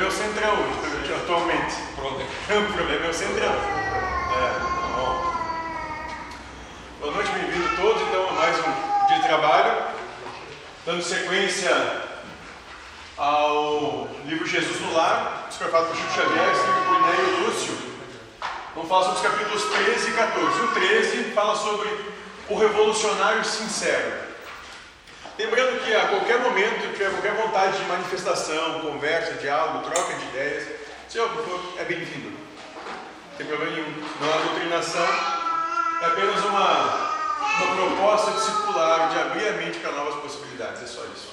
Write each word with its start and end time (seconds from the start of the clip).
problema 0.00 0.04
é 0.04 0.06
o 0.06 0.10
centrão 0.10 0.54
atualmente. 1.16 1.74
O 2.50 2.72
problema 2.72 3.06
é 3.06 3.10
o 3.10 3.14
centrão. 3.14 3.52
É, 3.52 4.58
bom. 4.96 5.34
Boa 7.00 7.14
noite, 7.14 7.30
bem-vindo 7.32 7.76
todos 7.76 8.02
então 8.02 8.28
a 8.28 8.32
mais 8.32 8.56
um 8.58 9.06
dia 9.06 9.16
de 9.16 9.22
trabalho, 9.22 9.84
dando 10.86 11.02
sequência 11.02 11.70
ao 13.16 14.08
livro 14.24 14.46
Jesus 14.46 14.80
no 14.80 14.94
Lar, 14.94 15.46
escrevado 15.50 15.88
por 15.88 15.96
Chico 15.96 16.12
Xavier, 16.12 16.50
escrito 16.50 16.80
por 16.86 17.02
Neio 17.02 17.46
Lúcio. 17.46 17.74
Vamos 18.74 18.88
falar 18.88 19.04
sobre 19.04 19.16
os 19.16 19.22
capítulos 19.22 19.64
13 19.64 20.10
e 20.10 20.12
14. 20.14 20.60
O 20.62 20.68
13 20.68 21.24
fala 21.32 21.56
sobre 21.56 21.88
o 22.48 22.58
revolucionário 22.58 23.44
sincero. 23.44 24.29
Lembrando 25.40 25.82
que 25.82 25.94
a 25.94 26.06
qualquer 26.06 26.38
momento, 26.40 26.92
tiver 26.92 27.10
qualquer 27.12 27.32
vontade 27.32 27.78
de 27.78 27.84
manifestação, 27.84 28.82
conversa, 28.82 29.32
diálogo, 29.40 29.90
troca 29.90 30.12
de 30.12 30.24
ideias, 30.26 30.68
se 31.08 31.18
é 31.18 31.84
bem-vindo. 31.86 32.28
Não 32.28 33.36
tem 33.38 33.46
problema 33.46 33.74
nenhum. 33.74 33.90
Não 34.20 34.34
há 34.34 34.36
doutrinação, 34.36 35.08
é 36.02 36.04
apenas 36.04 36.44
uma, 36.44 37.16
uma 37.56 37.74
proposta 37.74 38.32
discipular 38.32 39.08
de 39.08 39.18
abrir 39.18 39.48
a 39.48 39.52
mente 39.52 39.78
para 39.78 39.92
novas 39.92 40.16
possibilidades, 40.16 40.82
é 40.82 40.86
só 40.86 41.02
isso. 41.06 41.32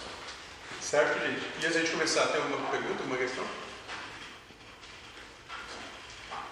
Certo, 0.79 1.20
gente? 1.20 1.41
E 1.62 1.65
antes 1.65 1.76
a 1.76 1.79
gente 1.81 1.91
começar, 1.91 2.27
tem 2.27 2.41
alguma 2.41 2.70
pergunta, 2.70 3.01
alguma 3.01 3.17
questão? 3.17 3.43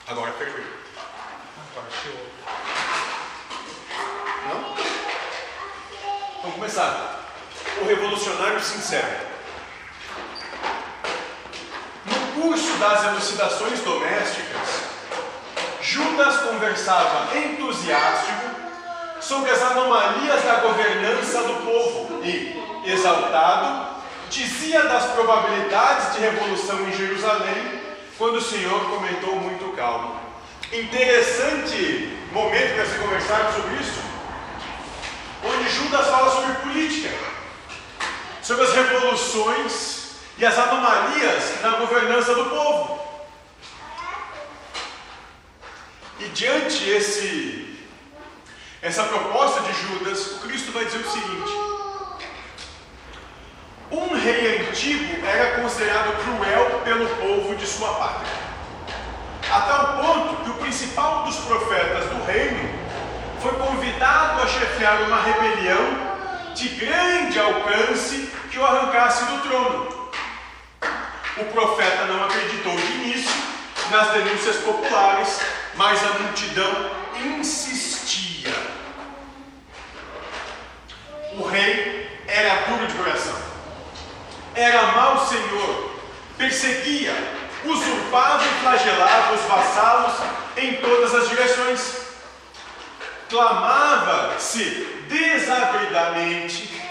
Agora 0.07 0.33
pergunta. 0.33 0.67
Agora 1.71 1.87
chegou. 2.03 2.27
Não? 4.43 4.75
Vamos 6.41 6.55
começar 6.55 7.24
o 7.81 7.85
revolucionário 7.85 8.59
sincero. 8.61 9.25
No 12.05 12.41
curso 12.41 12.77
das 12.77 13.03
elucidações 13.05 13.79
domésticas, 13.81 14.85
Judas 15.81 16.37
conversava 16.37 17.37
entusiástico 17.37 18.55
sobre 19.19 19.51
as 19.51 19.61
anomalias 19.61 20.43
da 20.43 20.55
governança 20.55 21.43
do 21.43 21.53
povo 21.65 22.21
e, 22.23 22.63
exaltado, 22.85 23.95
dizia 24.29 24.83
das 24.83 25.05
probabilidades 25.11 26.13
de 26.13 26.19
revolução 26.19 26.87
em 26.87 26.93
Jerusalém 26.93 27.81
quando 28.17 28.37
o 28.37 28.41
Senhor 28.41 28.89
comentou 28.89 29.35
muito 29.35 29.75
calmo. 29.75 30.19
Interessante 30.71 32.17
momento 32.31 32.75
para 32.75 32.85
se 32.85 32.97
conversar 32.99 33.53
sobre 33.53 33.75
isso, 33.75 34.01
onde 35.43 35.69
Judas 35.69 36.07
fala 36.07 36.31
sobre 36.31 36.53
política 36.55 37.34
sobre 38.45 38.63
as 38.63 38.73
revoluções 38.73 40.09
e 40.37 40.45
as 40.45 40.55
anomalias 40.55 41.61
na 41.63 41.79
governança 41.79 42.35
do 42.35 42.45
povo. 42.45 42.99
E 46.19 46.25
diante 46.25 46.87
esse, 46.87 47.79
essa 48.83 49.03
proposta 49.05 49.61
de 49.61 49.73
Judas, 49.73 50.27
o 50.33 50.39
Cristo 50.41 50.71
vai 50.71 50.85
dizer 50.85 50.99
o 50.99 51.11
seguinte: 51.11 51.51
um 53.91 54.15
rei 54.15 54.67
antigo 54.69 55.25
era 55.25 55.59
considerado 55.59 56.15
cruel 56.23 56.81
pelo 56.83 57.09
povo 57.15 57.55
de 57.55 57.65
sua 57.65 57.95
pátria, 57.95 58.31
a 59.51 59.61
tal 59.61 60.03
ponto 60.03 60.43
que 60.43 60.51
o 60.51 60.63
principal 60.63 61.23
dos 61.23 61.37
profetas 61.37 62.05
do 62.11 62.23
reino 62.25 62.85
foi 63.41 63.53
convidado 63.53 64.43
a 64.43 64.47
chefiar 64.47 65.01
uma 65.01 65.19
rebelião 65.19 66.13
de 66.53 66.69
grande 66.69 67.39
alcance 67.39 68.34
que 68.55 68.59
o 68.59 68.65
arrancasse 68.65 69.25
do 69.25 69.41
trono. 69.41 70.09
O 71.35 71.43
profeta 71.51 72.05
não 72.05 72.23
acreditou 72.23 72.73
de 72.73 72.85
início 72.85 73.35
nas 73.91 74.11
denúncias 74.11 74.55
populares, 74.63 75.41
mas 75.75 76.01
a 76.01 76.19
multidão 76.19 76.89
insistia. 77.17 78.55
O 81.33 81.45
rei 81.45 82.09
era 82.27 82.61
duro 82.69 82.87
de 82.87 82.93
coração, 82.93 83.35
era 84.55 84.83
mau 84.93 85.27
senhor, 85.27 85.99
perseguia, 86.37 87.13
usurpava 87.65 88.41
e 88.41 88.61
flagelava 88.61 89.33
os 89.33 89.41
vassalos 89.41 90.13
em 90.55 90.75
todas 90.77 91.13
as 91.13 91.27
direções 91.27 92.05
clamava-se 93.29 94.63
desabridamente. 95.09 96.84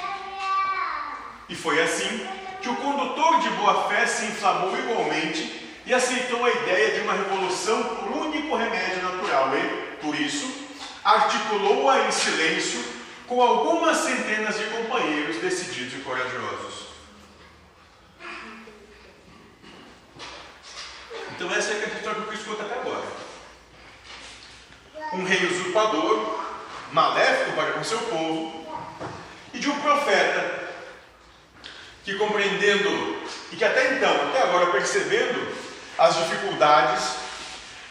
E 1.49 1.55
foi 1.55 1.83
assim 1.83 2.27
que 2.63 2.69
o 2.69 2.77
condutor 2.77 3.41
de 3.41 3.51
boa 3.51 3.89
fé 3.89 4.07
se 4.07 4.25
inflamou 4.27 4.77
igualmente 4.79 5.71
e 5.87 5.93
aceitou 5.93 6.45
a 6.45 6.51
ideia 6.51 6.95
de 6.95 7.01
uma 7.01 7.13
revolução 7.13 7.83
por 7.97 8.11
único 8.11 8.57
remédio 8.57 9.03
natural 9.03 9.51
e, 9.57 9.97
por 9.97 10.15
isso, 10.15 10.51
articulou-a 11.05 12.07
em 12.07 12.11
silêncio 12.11 12.83
com 13.27 13.43
algumas 13.43 13.99
centenas 13.99 14.59
de 14.59 14.65
companheiros 14.67 15.37
decididos 15.37 15.95
e 15.95 15.99
corajosos. 15.99 16.85
Então 21.37 21.51
essa 21.53 21.73
é 21.73 21.85
a 21.85 21.99
história 21.99 22.23
que 22.23 22.29
eu 22.29 22.35
escuto 22.35 22.63
até 22.63 22.79
agora 22.79 23.25
um 25.15 25.25
rei 25.25 25.47
usurpador, 25.47 26.41
maléfico 26.93 27.53
para 27.53 27.73
com 27.73 27.85
seu 27.85 27.99
povo, 27.99 28.67
e 29.53 29.59
de 29.59 29.71
um 29.71 29.81
profeta 29.81 30.64
que, 32.05 32.15
compreendendo 32.15 33.19
e 33.51 33.57
que 33.57 33.65
até 33.65 33.95
então, 33.95 34.15
até 34.29 34.43
agora 34.43 34.67
percebendo 34.67 35.49
as 35.99 36.17
dificuldades, 36.17 37.17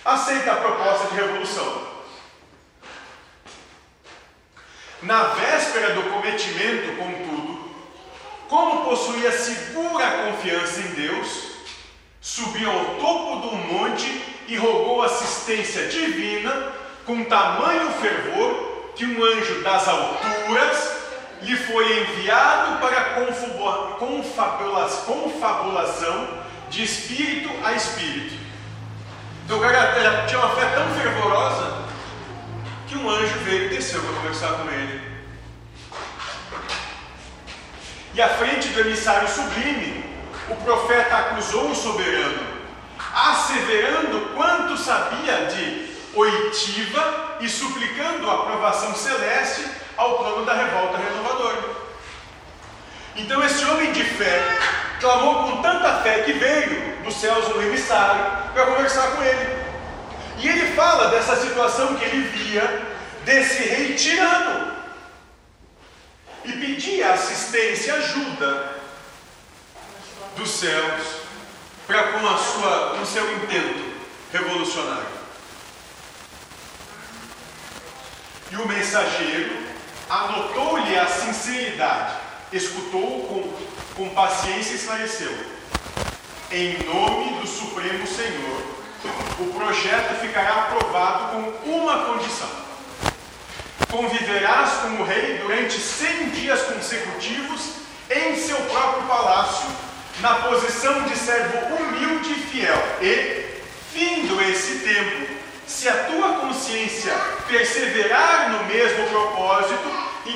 aceita 0.06 0.52
a 0.52 0.58
proposta 0.58 1.08
de 1.08 1.16
revolução. 1.16 1.94
Na 5.02 5.24
véspera 5.24 5.96
do 5.96 6.04
cometimento, 6.04 6.96
contudo, 6.96 7.72
como 8.48 8.86
possuía 8.86 9.32
segura 9.32 10.26
confiança 10.26 10.80
em 10.80 10.94
Deus, 10.94 11.54
subiu 12.22 12.70
ao 12.70 12.86
topo 12.96 13.48
do 13.48 13.56
monte 13.56 14.24
e 14.48 14.56
rogou 14.56 15.02
assistência 15.02 15.88
divina 15.88 16.72
com 17.06 17.26
tamanho 17.26 17.92
fervor 17.94 18.92
que 18.96 19.06
um 19.06 19.24
anjo 19.24 19.62
das 19.62 19.88
alturas 19.88 20.93
lhe 21.44 21.58
foi 21.58 22.02
enviado 22.02 22.80
para 22.80 23.16
confabulação 25.06 26.28
de 26.70 26.84
espírito 26.84 27.50
a 27.64 27.74
espírito. 27.74 28.36
Então 29.46 29.58
o 29.58 29.62
cara 29.62 30.26
tinha 30.26 30.40
uma 30.40 30.56
fé 30.56 30.66
tão 30.74 30.90
fervorosa 30.96 31.84
que 32.88 32.96
um 32.96 33.10
anjo 33.10 33.40
veio 33.40 33.66
e 33.66 33.70
desceu 33.70 34.02
para 34.02 34.14
conversar 34.14 34.54
com 34.54 34.70
ele. 34.70 35.14
E 38.14 38.22
à 38.22 38.30
frente 38.30 38.70
do 38.70 38.80
emissário 38.82 39.28
sublime, 39.28 40.06
o 40.50 40.56
profeta 40.58 41.18
acusou 41.18 41.72
o 41.72 41.76
soberano, 41.76 42.44
asseverando 43.14 44.34
quanto 44.36 44.78
sabia 44.78 45.46
de 45.48 45.92
oitiva 46.14 47.38
e 47.42 47.50
suplicando 47.50 48.30
a 48.30 48.34
aprovação 48.36 48.94
celeste 48.96 49.83
ao 50.04 50.18
plano 50.18 50.46
da 50.46 50.54
revolta 50.54 50.98
renovadora. 50.98 51.64
Então 53.16 53.44
esse 53.44 53.64
homem 53.66 53.92
de 53.92 54.04
fé 54.04 54.60
clamou 55.00 55.44
com 55.44 55.62
tanta 55.62 56.02
fé 56.02 56.24
que 56.24 56.34
veio 56.34 57.04
dos 57.04 57.16
céus 57.16 57.48
um 57.56 57.62
emissário 57.62 58.52
para 58.54 58.66
conversar 58.66 59.12
com 59.12 59.24
ele. 59.24 59.64
E 60.40 60.48
ele 60.48 60.76
fala 60.76 61.10
dessa 61.10 61.36
situação 61.38 61.96
que 61.96 62.04
ele 62.04 62.28
via 62.28 62.94
desse 63.24 63.64
rei 63.64 63.96
tirano 63.96 64.74
e 66.44 66.52
pedia 66.52 67.14
assistência, 67.14 67.94
ajuda 67.94 68.74
dos 70.36 70.50
céus 70.50 71.24
para 71.88 72.04
com 72.14 72.28
a 72.28 72.38
sua, 72.38 72.96
com 72.98 73.06
seu 73.06 73.32
intento 73.36 73.94
revolucionário. 74.34 75.24
E 78.52 78.56
o 78.56 78.68
mensageiro 78.68 79.73
anotou-lhe 80.10 80.98
a 80.98 81.08
sinceridade, 81.08 82.16
escutou-o 82.52 83.28
com, 83.28 84.04
com 84.04 84.10
paciência 84.14 84.74
e 84.74 84.76
esclareceu. 84.76 85.34
Em 86.52 86.84
nome 86.84 87.40
do 87.40 87.48
Supremo 87.48 88.06
Senhor, 88.06 88.74
o 89.40 89.54
projeto 89.54 90.22
ficará 90.22 90.64
aprovado 90.64 91.52
com 91.64 91.70
uma 91.70 92.06
condição. 92.06 92.50
Conviverás 93.90 94.72
com 94.82 95.02
o 95.02 95.06
rei 95.06 95.40
durante 95.40 95.80
cem 95.80 96.30
dias 96.30 96.62
consecutivos 96.62 97.84
em 98.10 98.36
seu 98.36 98.58
próprio 98.58 99.04
palácio, 99.08 99.68
na 100.20 100.36
posição 100.36 101.04
de 101.04 101.16
servo 101.18 101.76
humilde 101.76 102.32
e 102.32 102.36
fiel. 102.36 102.78
E, 103.02 103.62
findo 103.92 104.42
esse 104.42 104.80
tempo, 104.80 105.34
se 105.68 105.88
a 105.90 106.04
tua 106.06 106.34
consciência 106.40 107.14
perseverar 107.48 108.52
no 108.52 108.64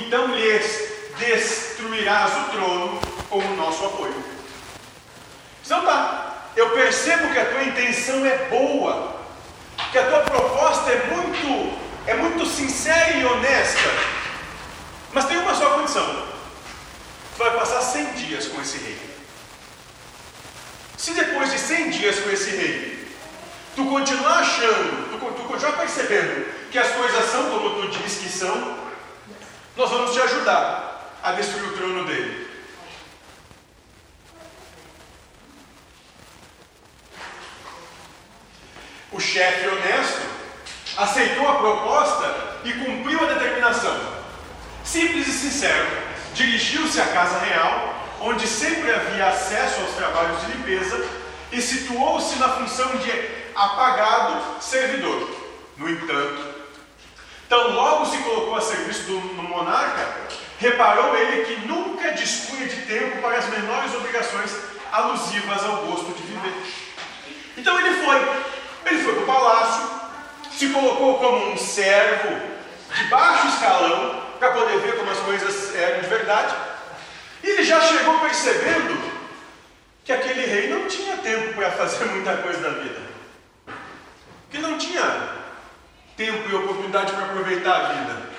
então 0.08 0.28
lhes 0.28 0.88
destruirás 1.20 2.32
o 2.32 2.52
trono 2.52 3.00
com 3.30 3.40
o 3.40 3.56
nosso 3.58 3.86
apoio. 3.86 4.24
Então 5.66 5.84
tá, 5.84 6.52
eu 6.56 6.70
percebo 6.70 7.34
que 7.34 7.40
a 7.40 7.46
tua 7.46 7.64
intenção 7.64 8.26
é 8.26 8.38
boa, 8.46 9.18
que 9.92 9.98
a 9.98 10.10
tua 10.10 10.22
proposta 10.22 10.92
é 10.92 11.08
muito, 11.08 11.78
é 12.08 12.14
muito 12.14 12.46
sincera 12.46 13.18
e 13.18 13.26
honesta. 13.26 13.90
Mas 15.12 15.26
tem 15.26 15.38
uma 15.40 15.54
só 15.54 15.72
condição: 15.72 16.06
tu 16.06 17.38
vai 17.38 17.52
passar 17.52 17.82
100 17.82 18.06
dias 18.14 18.48
com 18.48 18.62
esse 18.62 18.78
rei. 18.78 18.98
Se 20.98 21.12
depois 21.12 21.52
de 21.52 21.60
100 21.60 21.90
dias 21.90 22.20
com 22.20 22.30
esse 22.30 22.50
rei, 22.52 23.14
tu 23.76 23.86
continuar 23.86 24.40
achando, 24.40 25.10
tu, 25.12 25.34
tu 25.34 25.44
continuar 25.44 25.78
percebendo 25.78 26.46
que 26.72 26.80
as 26.80 26.92
coisas 26.92 27.26
são 27.30 27.50
como 27.50 27.82
tu 27.82 27.90
diz 27.90 28.18
que 28.20 28.30
são, 28.30 28.87
nós 29.78 29.92
vamos 29.92 30.12
te 30.12 30.20
ajudar 30.20 31.18
a 31.22 31.32
destruir 31.34 31.70
o 31.70 31.78
trono 31.78 32.04
dele. 32.06 32.48
O 39.12 39.20
chefe 39.20 39.68
honesto 39.68 40.22
aceitou 40.98 41.48
a 41.48 41.56
proposta 41.60 42.60
e 42.64 42.74
cumpriu 42.74 43.24
a 43.24 43.34
determinação. 43.34 43.96
Simples 44.84 45.28
e 45.28 45.32
sincero, 45.32 45.86
dirigiu-se 46.34 47.00
à 47.00 47.06
casa 47.08 47.38
real, 47.40 47.94
onde 48.22 48.48
sempre 48.48 48.92
havia 48.92 49.28
acesso 49.28 49.82
aos 49.82 49.96
trabalhos 49.96 50.42
de 50.42 50.54
limpeza, 50.54 51.08
e 51.52 51.62
situou-se 51.62 52.38
na 52.40 52.50
função 52.50 52.98
de 52.98 53.12
apagado 53.56 54.62
servidor. 54.62 55.30
No 55.78 55.88
entanto, 55.88 56.57
tão 57.50 57.74
logo 57.74 58.06
se 58.06 58.18
colocou 58.20 58.56
a 58.56 58.62
serviço 58.62 59.04
do 59.04 59.20
monarca, 59.44 60.08
reparou 60.60 61.16
ele 61.16 61.46
que 61.46 61.68
nunca 61.68 62.12
dispunha 62.12 62.68
de 62.68 62.82
tempo 62.82 63.22
para 63.22 63.38
as 63.38 63.48
menores 63.50 63.94
obrigações 63.96 64.56
alusivas 64.92 65.64
ao 65.64 65.78
gosto 65.86 66.14
de 66.14 66.24
viver. 66.24 66.54
Então 67.56 67.80
ele 67.80 68.04
foi, 68.04 68.18
ele 68.86 69.04
foi 69.04 69.14
para 69.14 69.24
o 69.24 69.26
palácio, 69.26 69.90
se 70.52 70.70
colocou 70.70 71.20
como 71.20 71.52
um 71.52 71.58
servo 71.58 72.58
de 72.96 73.04
baixo 73.06 73.48
escalão, 73.48 74.28
para 74.40 74.52
poder 74.52 74.80
ver 74.80 74.98
como 74.98 75.10
as 75.10 75.18
coisas 75.20 75.76
eram 75.76 76.02
de 76.02 76.08
verdade, 76.08 76.56
e 77.44 77.50
ele 77.50 77.64
já 77.64 77.82
chegou 77.82 78.20
percebendo 78.20 79.18
que 80.04 80.12
aquele 80.12 80.46
rei 80.46 80.70
não 80.70 80.88
tinha 80.88 81.18
tempo 81.18 81.54
para 81.54 81.72
fazer 81.72 82.06
muita 82.12 82.38
coisa 82.38 82.60
da 82.60 82.70
vida, 82.70 83.02
que 84.50 84.60
não 84.60 84.78
tinha 84.78 85.47
tempo 86.18 86.50
e 86.50 86.56
oportunidade 86.56 87.12
para 87.12 87.26
aproveitar 87.26 87.76
a 87.76 87.94
vida. 87.94 88.30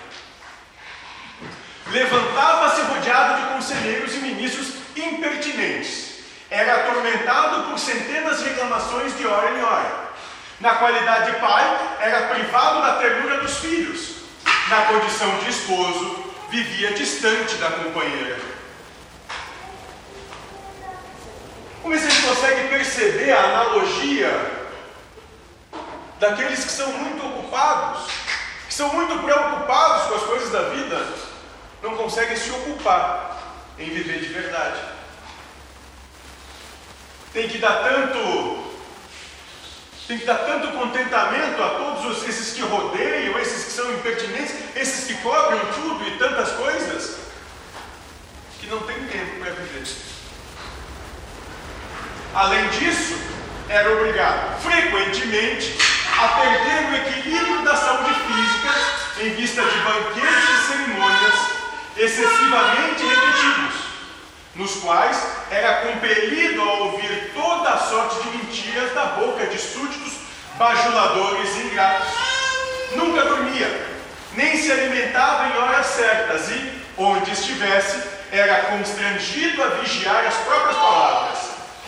Levantava-se 1.93 2.83
rodeado 2.83 3.41
de 3.41 3.55
conselheiros 3.55 4.15
e 4.15 4.19
ministros 4.19 4.73
impertinentes. 4.97 6.19
Era 6.51 6.89
atormentado 6.89 7.71
por 7.71 7.79
centenas 7.79 8.41
de 8.41 8.49
reclamações 8.49 9.17
de 9.17 9.27
hora 9.27 9.57
em 9.57 9.63
hora. 9.63 10.09
Na 10.61 10.75
qualidade 10.75 11.31
de 11.31 11.39
pai, 11.39 11.97
era 12.01 12.35
privado 12.35 12.83
da 12.83 12.97
ternura 12.97 13.39
dos 13.39 13.59
filhos. 13.59 14.17
Na 14.69 14.83
condição 14.87 15.39
de 15.39 15.51
esposo, 15.51 16.25
vivia 16.51 16.93
distante 16.93 17.55
da 17.57 17.71
companheira. 17.71 18.39
Como 21.81 21.95
é 21.95 21.99
que 21.99 22.07
a 22.07 22.11
gente 22.11 22.23
consegue 22.23 22.69
perceber 22.69 23.31
a 23.31 23.45
analogia 23.45 24.58
daqueles 26.19 26.65
que 26.65 26.71
são 26.71 26.93
muito 26.93 27.27
ocupados, 27.27 28.11
que 28.67 28.75
são 28.75 28.93
muito 28.93 29.23
preocupados 29.23 30.09
com 30.09 30.15
as 30.15 30.23
coisas 30.23 30.51
da 30.51 30.63
vida, 30.71 31.07
não 31.83 31.97
conseguem 31.97 32.37
se 32.37 32.51
ocupar 32.51 33.37
em 33.79 33.89
viver 33.91 34.21
de 34.21 34.27
verdade. 34.27 34.81
Tem 37.33 37.49
que 37.49 37.59
dar 37.59 37.85
tanto 37.85 38.69
tem 40.09 40.19
que 40.19 40.25
dar 40.25 40.39
tanto 40.39 40.69
contentamento 40.69 41.63
a 41.63 41.69
todos 41.69 42.27
esses 42.27 42.55
que 42.55 42.63
rodeiam, 42.63 43.39
esses 43.39 43.65
que 43.65 43.73
são 43.73 43.93
impertinentes, 43.93 44.55
esses 44.75 45.07
que 45.07 45.23
cobrem 45.23 45.61
tudo 45.75 46.03
e 46.09 46.17
tantas 46.17 46.51
coisas, 46.53 47.19
que 48.59 48.67
não 48.69 48.81
tem 48.85 49.05
tempo 49.05 49.39
para 49.39 49.51
viver. 49.51 49.87
Além 52.35 52.69
disso, 52.71 53.19
era 53.69 53.93
obrigado 53.93 54.63
frequentemente 54.63 55.77
a 56.21 56.29
perder 56.41 56.91
o 56.91 56.97
equilíbrio 56.97 57.63
da 57.63 57.77
saúde 57.77 58.13
física 58.13 58.75
em 59.21 59.31
vista 59.35 59.63
de 59.63 59.79
banquetes 59.79 60.49
e 60.51 60.67
cerimônias 60.67 61.35
excessivamente 61.97 63.05
repetidos, 63.05 63.75
nos 64.57 64.75
quais 64.81 65.17
era 65.49 65.87
compelido 65.87 66.61
a 66.61 66.73
ouvir 66.73 67.31
toda 67.35 67.71
a 67.71 67.79
sorte 67.79 68.21
de 68.23 68.37
mentiras 68.37 68.93
da 68.95 69.05
boca 69.05 69.47
de 69.47 69.59
súditos 69.59 70.13
bajuladores 70.57 71.55
e 71.57 71.61
ingratos. 71.67 72.09
Nunca 72.97 73.23
dormia, 73.23 73.87
nem 74.33 74.61
se 74.61 74.73
alimentava 74.73 75.49
em 75.49 75.57
horas 75.57 75.87
certas 75.87 76.49
e, 76.51 76.83
onde 76.97 77.31
estivesse, 77.31 78.03
era 78.33 78.77
constrangido 78.77 79.63
a 79.63 79.69
vigiar 79.69 80.27
as 80.27 80.35
próprias 80.35 80.77
palavras, 80.77 81.39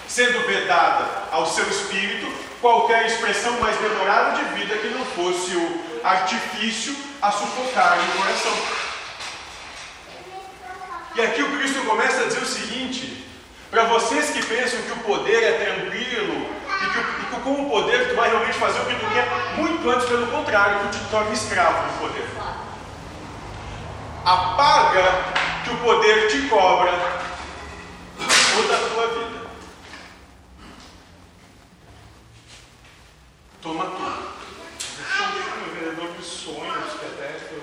sendo 0.06 0.46
vedada 0.46 1.04
ao 1.32 1.46
seu 1.46 1.68
espírito 1.68 2.49
qualquer 2.60 3.06
expressão 3.06 3.58
mais 3.60 3.76
demorada 3.78 4.36
de 4.36 4.44
vida 4.54 4.76
que 4.76 4.88
não 4.88 5.04
fosse 5.04 5.56
o 5.56 5.80
artifício 6.04 6.94
a 7.20 7.30
sufocar 7.30 7.96
no 7.96 8.12
coração. 8.12 8.52
E 11.16 11.22
aqui 11.22 11.42
o 11.42 11.58
Cristo 11.58 11.84
começa 11.86 12.22
a 12.22 12.26
dizer 12.26 12.42
o 12.42 12.46
seguinte: 12.46 13.26
para 13.70 13.84
vocês 13.84 14.30
que 14.30 14.44
pensam 14.44 14.80
que 14.82 14.92
o 14.92 15.02
poder 15.02 15.42
é 15.42 15.52
tranquilo 15.64 16.46
e 16.66 16.90
que, 16.90 16.98
e 16.98 17.34
que 17.34 17.40
com 17.42 17.66
o 17.66 17.70
poder 17.70 18.10
tu 18.10 18.16
vai 18.16 18.30
realmente 18.30 18.58
fazer 18.58 18.80
o 18.80 18.84
que 18.84 18.94
tu 18.94 19.10
quer, 19.12 19.28
muito 19.56 19.88
antes, 19.90 20.06
pelo 20.06 20.26
contrário, 20.28 20.78
tu 20.80 20.98
te 20.98 21.04
torna 21.10 21.32
escravo 21.32 21.88
do 21.88 21.98
poder. 21.98 22.28
A 24.24 24.36
paga 24.54 25.34
que 25.64 25.70
o 25.70 25.76
poder 25.78 26.28
te 26.28 26.48
cobra 26.48 26.92
toda 28.18 28.74
a 28.74 28.88
tua 28.90 29.06
vida. 29.08 29.40
toma 33.62 33.84
tudo. 33.84 34.30
Um 35.60 35.74
vendedor 35.74 36.16
de 36.16 36.24
sonhos 36.24 36.92
que 36.98 37.06
até 37.06 37.36
eu 37.52 37.62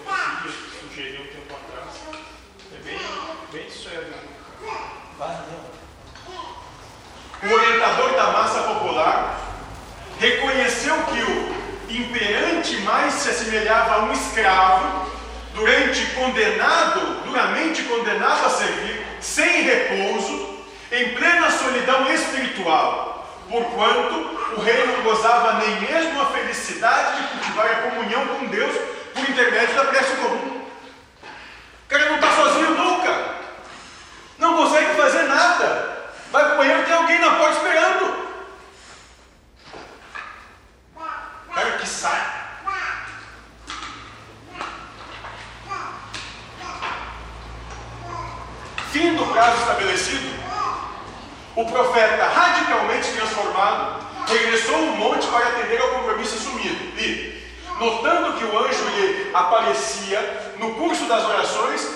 sugeri 0.79 1.17
um 1.17 1.27
tempo 1.27 1.56
atrás. 1.56 2.21
É 2.73 2.83
bem, 2.83 2.99
bem 3.51 3.67
isso 3.67 3.89
aí. 3.89 4.13
O 7.44 7.53
orientador 7.53 8.13
da 8.13 8.31
massa 8.31 8.61
popular 8.61 9.39
reconheceu 10.19 10.95
que 11.06 11.21
o 11.21 11.57
imperante 11.89 12.78
mais 12.78 13.13
se 13.13 13.30
assemelhava 13.30 13.95
a 13.95 14.04
um 14.06 14.11
escravo, 14.11 15.11
durante 15.54 16.06
condenado, 16.07 17.23
duramente 17.23 17.83
condenado 17.83 18.45
a 18.45 18.49
servir, 18.49 19.06
sem 19.19 19.63
repouso, 19.63 20.57
em 20.92 21.15
plena 21.15 21.49
solidão 21.49 22.11
espiritual 22.11 23.18
porquanto 23.49 24.16
o 24.57 24.61
rei 24.61 24.85
não 24.85 25.01
gozava 25.04 25.54
nem 25.54 25.81
mesmo 25.81 26.21
a 26.21 26.25
felicidade 26.27 27.21
de 27.21 27.27
cultivar 27.30 27.66
a 27.66 27.89
comunhão 27.89 28.27
com 28.27 28.45
Deus 28.47 28.75
por 29.13 29.30
intermédio 29.30 29.75
da 29.75 29.85
prece 29.85 30.16
comum. 30.18 30.66
O 31.85 31.89
cara 31.89 32.06
não 32.06 32.16
está 32.16 32.31
sozinho 32.35 32.71
nunca, 32.71 33.35
não 34.37 34.57
consegue 34.57 34.95
fazer 34.95 35.23
nada, 35.23 36.11
vai 36.31 36.44
para 36.44 36.54
o 36.54 36.57
banheiro 36.57 36.83
tem 36.83 36.94
alguém 36.94 37.19
na 37.19 37.31
porta 37.31 37.57
esperando. 37.57 38.27
O 41.47 41.54
cara 41.54 41.71
que 41.71 41.87
sai. 41.87 42.37
Fim 48.92 49.16
do 49.16 49.25
prazo 49.27 49.61
estabelecido, 49.61 50.37
o 51.56 51.66
profeta, 51.66 52.27
radicalmente 52.27 53.11
transformado, 53.11 54.06
regressou 54.27 54.75
ao 54.75 54.81
monte 54.81 55.27
para 55.27 55.47
atender 55.47 55.80
ao 55.81 55.89
compromisso 55.89 56.35
assumido. 56.35 56.99
E, 56.99 57.44
notando 57.80 58.37
que 58.37 58.45
o 58.45 58.57
anjo 58.57 58.83
lhe 58.89 59.31
aparecia 59.33 60.54
no 60.59 60.73
curso 60.75 61.06
das 61.06 61.23
orações, 61.25 61.87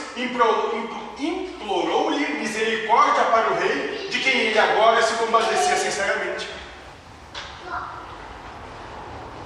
implorou-lhe 1.17 2.25
misericórdia 2.39 3.23
para 3.25 3.51
o 3.51 3.59
rei, 3.59 4.07
de 4.09 4.19
quem 4.19 4.33
ele 4.33 4.59
agora 4.59 5.01
se 5.01 5.13
compadecia 5.13 5.77
sinceramente. 5.77 6.47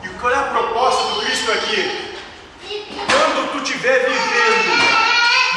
E 0.04 0.10
qual 0.20 0.34
é 0.34 0.36
a 0.36 0.44
proposta 0.44 1.14
do 1.14 1.22
Cristo 1.22 1.52
aqui? 1.52 2.16
Quando 2.96 3.52
tu 3.52 3.58
estiver 3.64 4.10
vivendo 4.10 5.06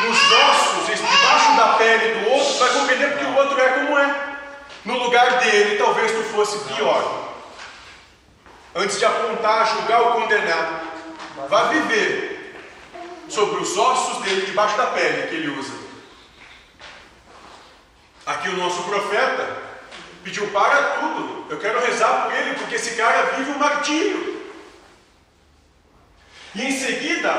nos 0.05 0.33
ossos, 0.33 0.79
debaixo 0.99 1.57
da 1.57 1.75
pele 1.75 2.21
do 2.21 2.31
outro, 2.31 2.59
vai 2.59 2.73
compreender 2.73 3.11
porque 3.13 3.25
o 3.25 3.37
outro 3.37 3.61
é 3.61 3.69
como 3.69 3.99
é. 3.99 4.29
No 4.85 4.99
lugar 4.99 5.39
dele, 5.39 5.77
talvez 5.77 6.13
tu 6.13 6.23
fosse 6.35 6.59
pior. 6.79 7.35
Antes 8.75 8.99
de 8.99 9.05
apontar, 9.05 9.67
julgar 9.67 10.01
ou 10.01 10.13
condenar, 10.13 10.85
vá 11.49 11.65
viver 11.65 12.57
sobre 13.29 13.61
os 13.61 13.77
ossos 13.77 14.23
dele, 14.23 14.47
debaixo 14.47 14.77
da 14.77 14.87
pele 14.87 15.27
que 15.29 15.35
ele 15.35 15.59
usa. 15.59 15.75
Aqui 18.25 18.49
o 18.49 18.57
nosso 18.57 18.83
profeta 18.85 19.69
Pediu 20.29 20.47
para 20.49 20.83
tudo. 21.01 21.47
Eu 21.49 21.59
quero 21.59 21.81
rezar 21.81 22.25
por 22.25 22.35
ele, 22.35 22.55
porque 22.57 22.75
esse 22.75 22.97
cara 22.97 23.33
vive 23.37 23.51
um 23.53 23.59
martírio. 23.59 24.43
E 26.55 26.65
em 26.65 26.73
seguida, 26.73 27.31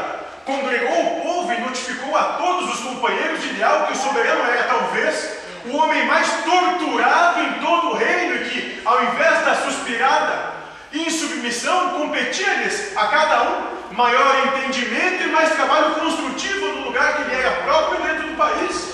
congregou 0.43 0.99
o 0.99 1.21
povo 1.21 1.53
e 1.53 1.59
notificou 1.59 2.15
a 2.17 2.23
todos 2.33 2.73
os 2.73 2.79
companheiros 2.79 3.41
de 3.41 3.53
Leal 3.53 3.85
que 3.85 3.93
o 3.93 3.95
soberano 3.95 4.43
era 4.43 4.63
talvez 4.63 5.38
o 5.65 5.77
homem 5.77 6.05
mais 6.05 6.27
torturado 6.43 7.41
em 7.41 7.53
todo 7.53 7.89
o 7.89 7.95
reino 7.95 8.45
que, 8.45 8.81
ao 8.85 9.03
invés 9.03 9.45
da 9.45 9.55
suspirada 9.55 10.59
insubmissão, 10.93 11.89
competia-lhes 11.99 12.95
a 12.97 13.07
cada 13.07 13.43
um 13.43 13.79
maior 13.91 14.47
entendimento 14.47 15.23
e 15.23 15.27
mais 15.27 15.53
trabalho 15.53 15.95
construtivo 15.95 16.67
no 16.67 16.85
lugar 16.85 17.17
que 17.17 17.23
lhe 17.23 17.35
era 17.35 17.51
próprio 17.63 18.01
dentro 18.01 18.29
do 18.29 18.35
país, 18.35 18.89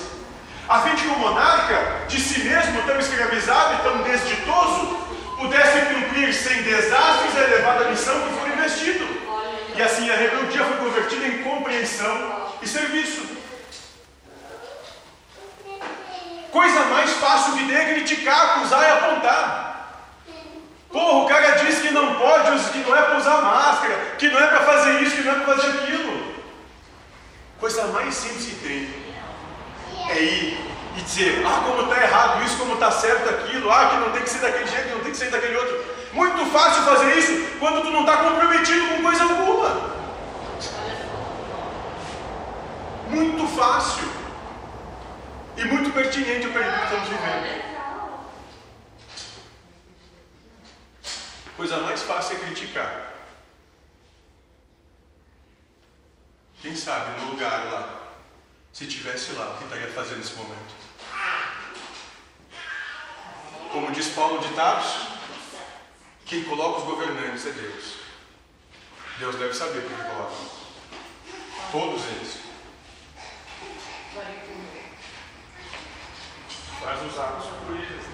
a 0.67 0.81
fim 0.81 0.95
de 0.95 1.03
que 1.03 1.07
o 1.10 1.19
monarca, 1.19 2.05
de 2.07 2.19
si 2.19 2.41
mesmo 2.41 2.81
tão 2.84 3.00
escravizado 3.00 3.75
e 3.75 3.84
tão 3.84 4.01
desditoso, 4.03 5.05
pudesse 5.38 5.79
cumprir 5.93 6.34
sem 6.34 6.63
desastres 6.63 7.38
a 7.38 7.41
elevada 7.41 7.89
missão 7.89 8.19
que 8.22 8.39
foi 8.39 8.50
investido. 8.50 9.05
E 9.75 9.81
assim 9.81 10.10
a 10.10 10.15
rebeldia 10.15 10.63
foi 10.63 10.77
convertida 10.77 11.27
em 11.27 11.43
compreensão 11.43 12.50
e 12.62 12.67
serviço. 12.67 13.35
Coisa 16.55 16.85
mais 16.85 17.12
fácil 17.12 17.57
de 17.57 17.65
ter 17.67 17.95
criticar, 17.95 18.55
acusar 18.55 18.81
e 18.81 18.91
apontar. 18.93 20.05
Porra, 20.89 21.25
o 21.25 21.27
cara 21.27 21.51
diz 21.57 21.79
que 21.79 21.91
não 21.91 22.15
pode, 22.15 22.57
que 22.69 22.77
não 22.77 22.95
é 22.95 23.01
para 23.01 23.17
usar 23.17 23.41
máscara, 23.41 23.93
que 24.17 24.29
não 24.29 24.39
é 24.39 24.47
para 24.47 24.62
fazer 24.62 25.01
isso, 25.01 25.17
que 25.17 25.24
não 25.24 25.33
é 25.33 25.39
para 25.39 25.53
fazer 25.53 25.67
aquilo. 25.71 26.33
Coisa 27.59 27.88
mais 27.88 28.15
simples 28.15 28.45
que 28.45 28.55
tem 28.55 28.89
é 30.09 30.24
ir 30.24 30.71
e 30.95 31.01
dizer, 31.01 31.45
ah, 31.45 31.62
como 31.65 31.91
está 31.91 32.01
errado 32.01 32.45
isso, 32.45 32.57
como 32.57 32.75
está 32.75 32.89
certo 32.89 33.29
aquilo, 33.31 33.69
ah, 33.69 33.89
que 33.89 33.97
não 33.97 34.12
tem 34.13 34.24
que 34.24 34.29
ser 34.29 34.39
daquele 34.39 34.67
jeito, 34.67 34.88
que 34.88 34.95
não 34.95 35.01
tem 35.01 35.12
que 35.12 35.17
ser 35.17 35.31
daquele 35.31 35.57
outro. 35.57 35.83
Muito 36.13 36.45
fácil 36.53 36.83
fazer 36.83 37.17
isso 37.17 37.57
quando 37.59 37.81
tu 37.81 37.91
não 37.91 38.00
está 38.00 38.15
comprometido 38.15 38.95
com 38.95 39.03
coisa 39.03 39.24
alguma. 39.24 39.91
Muito 43.09 43.45
fácil 43.57 44.25
e 45.57 45.65
muito 45.65 45.93
pertinente 45.93 46.47
o 46.47 46.53
período 46.53 46.77
que 46.77 46.83
estamos 46.83 47.09
vivendo. 47.09 47.65
Coisa 51.55 51.77
mais 51.77 52.01
fácil 52.01 52.35
é 52.35 52.39
criticar. 52.39 53.13
Quem 56.62 56.75
sabe 56.75 57.21
no 57.21 57.31
lugar 57.31 57.65
lá, 57.71 58.12
se 58.74 58.88
tivesse 58.88 59.31
lá, 59.33 59.51
o 59.51 59.57
que 59.57 59.63
estaria 59.63 59.88
fazendo 59.88 60.17
nesse 60.17 60.33
momento? 60.33 60.75
Como 63.71 63.91
diz 63.91 64.07
Paulo 64.09 64.39
de 64.39 64.53
Tarso, 64.53 65.12
quem 66.25 66.43
coloca 66.43 66.79
os 66.79 66.85
governantes 66.85 67.45
é 67.45 67.51
Deus. 67.51 67.97
Deus 69.19 69.35
deve 69.35 69.53
saber 69.53 69.88
quem 69.88 69.95
coloca. 69.95 70.35
Todos 71.71 72.03
eles. 72.05 72.39
Faz 76.86 77.01
os 77.01 77.20
atos 77.20 77.48
por 77.65 77.75
eles. 77.75 78.06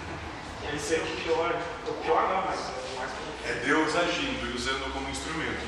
Ele 0.63 0.79
ser 0.79 1.01
o 1.01 1.21
pior, 1.21 1.53
o 1.87 1.93
pior 2.03 2.29
não, 2.29 2.43
mas 2.45 2.59
é 2.59 2.99
mais 2.99 3.11
É 3.45 3.65
Deus 3.65 3.95
agindo 3.95 4.49
e 4.49 4.55
usando 4.55 4.93
como 4.93 5.09
instrumento 5.09 5.59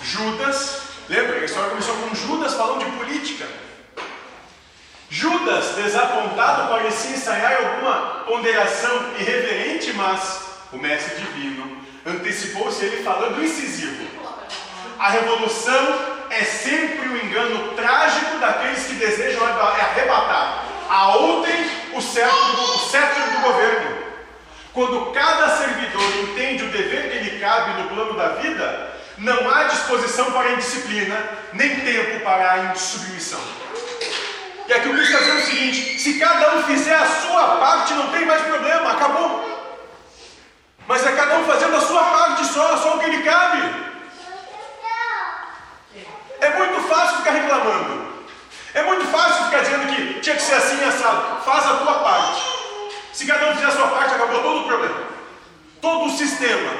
Judas, 0.00 0.82
lembra? 1.08 1.40
A 1.40 1.44
história 1.44 1.70
começou 1.70 1.94
com 1.96 2.14
Judas 2.14 2.54
falando 2.54 2.84
de 2.84 2.90
política. 2.96 3.46
Judas, 5.10 5.74
desapontado, 5.74 6.68
parecia 6.68 7.10
ensaiar 7.10 7.66
alguma 7.66 8.24
ponderação 8.24 9.14
irreverente, 9.18 9.92
mas 9.92 10.40
o 10.72 10.78
mestre 10.78 11.16
divino 11.16 11.76
antecipou-se 12.06 12.84
ele 12.84 13.04
falando 13.04 13.44
incisivo. 13.44 14.10
A 14.98 15.10
revolução 15.10 15.98
é 16.30 16.42
sempre 16.44 17.08
o 17.08 17.12
um 17.12 17.16
engano 17.18 17.74
trágico 17.74 18.38
daqueles 18.38 18.86
que 18.86 18.94
desejam 18.94 19.44
arrebatar 19.44 20.71
a 20.92 21.16
outrem 21.16 21.70
o 21.94 22.02
cetro, 22.02 23.32
do 23.32 23.40
governo. 23.40 23.96
Quando 24.74 25.12
cada 25.12 25.56
servidor 25.56 26.02
entende 26.22 26.64
o 26.64 26.70
dever 26.70 27.10
que 27.10 27.30
lhe 27.30 27.40
cabe 27.40 27.80
no 27.80 27.88
plano 27.88 28.12
da 28.12 28.28
vida, 28.28 28.92
não 29.16 29.50
há 29.50 29.64
disposição 29.64 30.30
para 30.32 30.50
a 30.50 30.52
indisciplina, 30.52 31.16
nem 31.54 31.80
tempo 31.80 32.20
para 32.20 32.52
a 32.52 32.58
insubmissão. 32.72 33.40
E 34.68 34.72
aqui 34.72 34.88
o 34.88 34.92
Cristo 34.92 35.14
está 35.14 35.24
dizendo 35.24 35.38
o 35.38 35.46
seguinte: 35.46 35.98
se 35.98 36.18
cada 36.18 36.56
um 36.56 36.62
fizer 36.64 36.94
a 36.94 37.06
sua 37.06 37.56
parte, 37.56 37.94
não 37.94 38.08
tem 38.08 38.26
mais 38.26 38.42
problema, 38.42 38.92
acabou. 38.92 39.50
Mas 40.86 41.06
é 41.06 41.12
cada 41.12 41.38
um 41.38 41.44
fazendo 41.46 41.74
a 41.74 41.80
sua 41.80 42.04
parte 42.04 42.44
só, 42.44 42.76
só 42.76 42.96
o 42.96 42.98
que 42.98 43.10
lhe 43.10 43.22
cabe. 43.22 43.92
É 46.38 46.50
muito 46.50 46.86
fácil 46.86 47.16
ficar 47.18 47.30
reclamando. 47.30 48.11
É 48.74 48.82
muito 48.82 49.06
fácil 49.10 49.44
ficar 49.44 49.60
dizendo 49.60 49.86
que 49.94 50.20
tinha 50.20 50.36
que 50.36 50.42
ser 50.42 50.54
assim 50.54 50.82
assado. 50.84 51.44
Faz 51.44 51.66
a 51.66 51.76
tua 51.76 51.94
parte. 52.00 52.42
Se 53.12 53.26
cada 53.26 53.50
um 53.50 53.54
fizer 53.54 53.66
a 53.66 53.70
sua 53.70 53.88
parte, 53.88 54.14
acabou 54.14 54.42
todo 54.42 54.60
o 54.60 54.66
problema. 54.66 55.02
Todo 55.80 56.06
o 56.06 56.16
sistema 56.16 56.72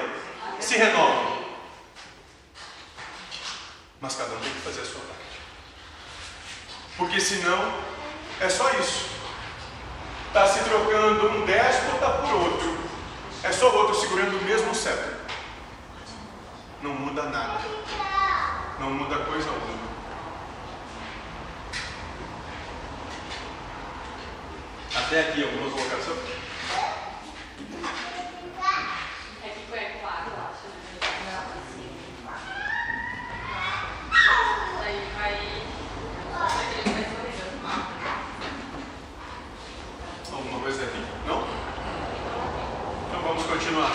se 0.58 0.76
renova. 0.78 1.32
Mas 4.00 4.16
cada 4.16 4.34
um 4.34 4.40
tem 4.40 4.52
que 4.52 4.60
fazer 4.60 4.80
a 4.80 4.84
sua 4.84 5.00
parte. 5.00 5.12
Porque 6.96 7.20
senão 7.20 7.74
é 8.40 8.48
só 8.48 8.70
isso. 8.70 9.10
Está 10.28 10.46
se 10.46 10.64
trocando 10.64 11.28
um 11.28 11.44
déspota 11.44 12.08
por 12.08 12.32
outro. 12.34 12.78
É 13.42 13.52
só 13.52 13.70
outro 13.70 13.94
segurando 13.94 14.38
o 14.38 14.44
mesmo 14.44 14.74
cetro. 14.74 15.14
Não 16.80 16.92
muda 16.92 17.24
nada. 17.24 17.60
Não 18.80 18.90
muda 18.90 19.24
coisa 19.24 19.48
alguma. 19.50 19.91
Até 25.12 25.28
aqui, 25.28 25.44
alguma 25.44 25.70
colocação? 25.70 26.14
Que 29.42 29.50
foi 29.68 29.80
claro, 30.00 30.32
Aí 34.82 34.98
vai. 35.14 35.34
Alguma 40.32 40.60
coisa 40.60 40.84
aqui? 40.84 41.04
Não? 41.26 41.46
Então 43.06 43.20
vamos 43.20 43.42
continuar. 43.42 43.92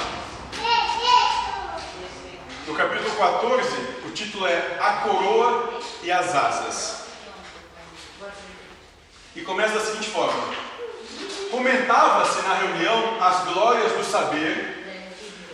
No 2.67 2.75
capítulo 2.75 3.15
14, 3.17 3.75
o 4.05 4.12
título 4.12 4.45
é 4.45 4.77
A 4.79 4.93
Coroa 4.97 5.81
e 6.03 6.12
as 6.12 6.36
Asas. 6.36 7.07
E 9.36 9.41
começa 9.41 9.79
da 9.79 9.83
seguinte 9.83 10.12
forma. 10.12 10.66
Comentava-se 11.51 12.42
na 12.42 12.56
reunião 12.56 13.18
as 13.22 13.46
glórias 13.46 13.92
do 13.94 14.04
saber, 14.04 14.77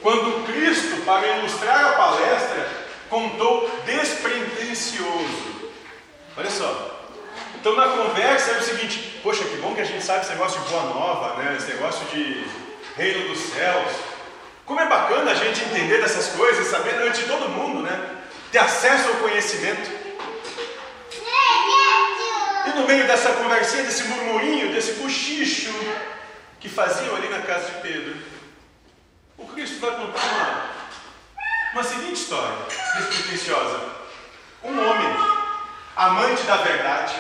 quando 0.02 0.46
Cristo, 0.46 1.04
para 1.06 1.38
ilustrar 1.38 1.86
a 1.86 1.92
palestra, 1.94 2.68
contou 3.10 3.70
despretensioso. 3.86 5.72
Olha 6.36 6.50
só. 6.50 6.94
Então 7.56 7.76
na 7.76 7.88
conversa 7.88 8.52
é 8.52 8.58
o 8.58 8.64
seguinte: 8.64 9.20
poxa, 9.24 9.44
que 9.46 9.56
bom 9.58 9.74
que 9.76 9.82
a 9.82 9.86
gente 9.86 10.04
sabe 10.04 10.22
esse 10.22 10.32
negócio 10.32 10.60
de 10.62 10.70
boa 10.70 10.84
nova, 10.84 11.42
né? 11.42 11.56
esse 11.58 11.72
negócio 11.72 12.06
de 12.08 12.46
reino 12.98 13.30
dos 13.30 13.40
céus. 13.40 13.92
Como 14.66 14.80
é 14.80 14.86
bacana 14.88 15.32
a 15.32 15.36
gente 15.36 15.64
entender 15.64 16.02
dessas 16.02 16.30
coisas, 16.36 16.68
saber 16.68 16.96
antes 17.04 17.22
de 17.22 17.28
todo 17.28 17.50
mundo, 17.50 17.82
né? 17.82 18.18
Ter 18.52 18.60
acesso 18.60 19.10
ao 19.10 19.16
conhecimento. 19.16 20.03
No 22.76 22.88
meio 22.88 23.06
dessa 23.06 23.34
conversinha, 23.34 23.84
desse 23.84 24.04
murmurinho, 24.06 24.74
desse 24.74 24.94
cochicho 24.94 25.72
que 26.60 26.68
faziam 26.68 27.16
ali 27.16 27.30
na 27.30 27.42
casa 27.42 27.72
de 27.72 27.82
Pedro, 27.82 28.16
o 29.38 29.46
Cristo 29.48 29.80
vai 29.80 29.92
contar 29.92 30.22
uma, 30.22 30.70
uma 31.74 31.84
seguinte 31.84 32.14
história, 32.14 32.56
despretensiosa. 32.98 33.80
Um 34.64 34.90
homem, 34.90 35.08
amante 35.96 36.42
da 36.44 36.58
verdade, 36.58 37.14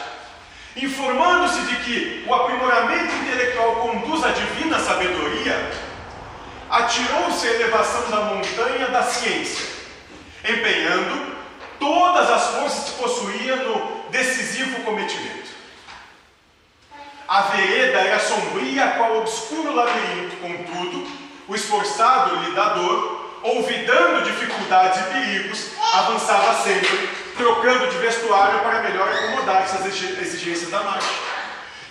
informando-se 0.76 1.62
de 1.62 1.76
que 1.84 2.26
o 2.28 2.34
aprimoramento 2.34 3.14
intelectual 3.16 3.76
conduz 3.76 4.24
à 4.24 4.30
divina 4.30 4.80
sabedoria, 4.80 5.72
atirou-se 6.70 7.48
à 7.48 7.52
elevação 7.52 8.10
da 8.10 8.22
montanha 8.22 8.88
da 8.88 9.04
ciência, 9.04 9.68
empenhando 10.44 11.36
todas 11.80 12.32
as 12.32 12.48
forças 12.56 12.90
que 12.90 13.02
possuía 13.02 13.58
no 13.58 14.04
decisivo 14.10 14.82
cometimento. 14.84 15.43
A 17.34 17.42
vereda 17.42 17.98
era 17.98 18.20
sombria, 18.20 18.90
qual 18.90 19.18
obscuro 19.18 19.74
labirinto, 19.74 20.36
contudo, 20.36 21.08
o 21.48 21.56
esforçado 21.56 22.36
lidador, 22.36 23.26
olvidando 23.42 24.24
dificuldades 24.24 25.00
e 25.00 25.04
perigos, 25.06 25.70
avançava 25.96 26.54
sempre, 26.62 27.10
trocando 27.36 27.88
de 27.88 27.98
vestuário 27.98 28.60
para 28.60 28.84
melhor 28.84 29.12
acomodar-se 29.12 29.78
às 29.78 29.86
exigências 29.88 30.70
da 30.70 30.84
marcha. 30.84 31.10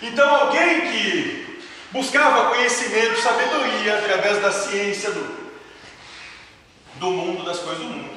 Então, 0.01 0.33
alguém 0.33 0.79
que 0.89 1.61
buscava 1.91 2.51
conhecimento, 2.51 3.19
sabedoria 3.19 3.97
através 3.97 4.41
da 4.41 4.49
ciência 4.49 5.11
do, 5.11 5.51
do 7.01 7.07
mundo, 7.07 7.43
das 7.43 7.59
coisas 7.59 7.83
do 7.83 7.89
mundo. 7.89 8.13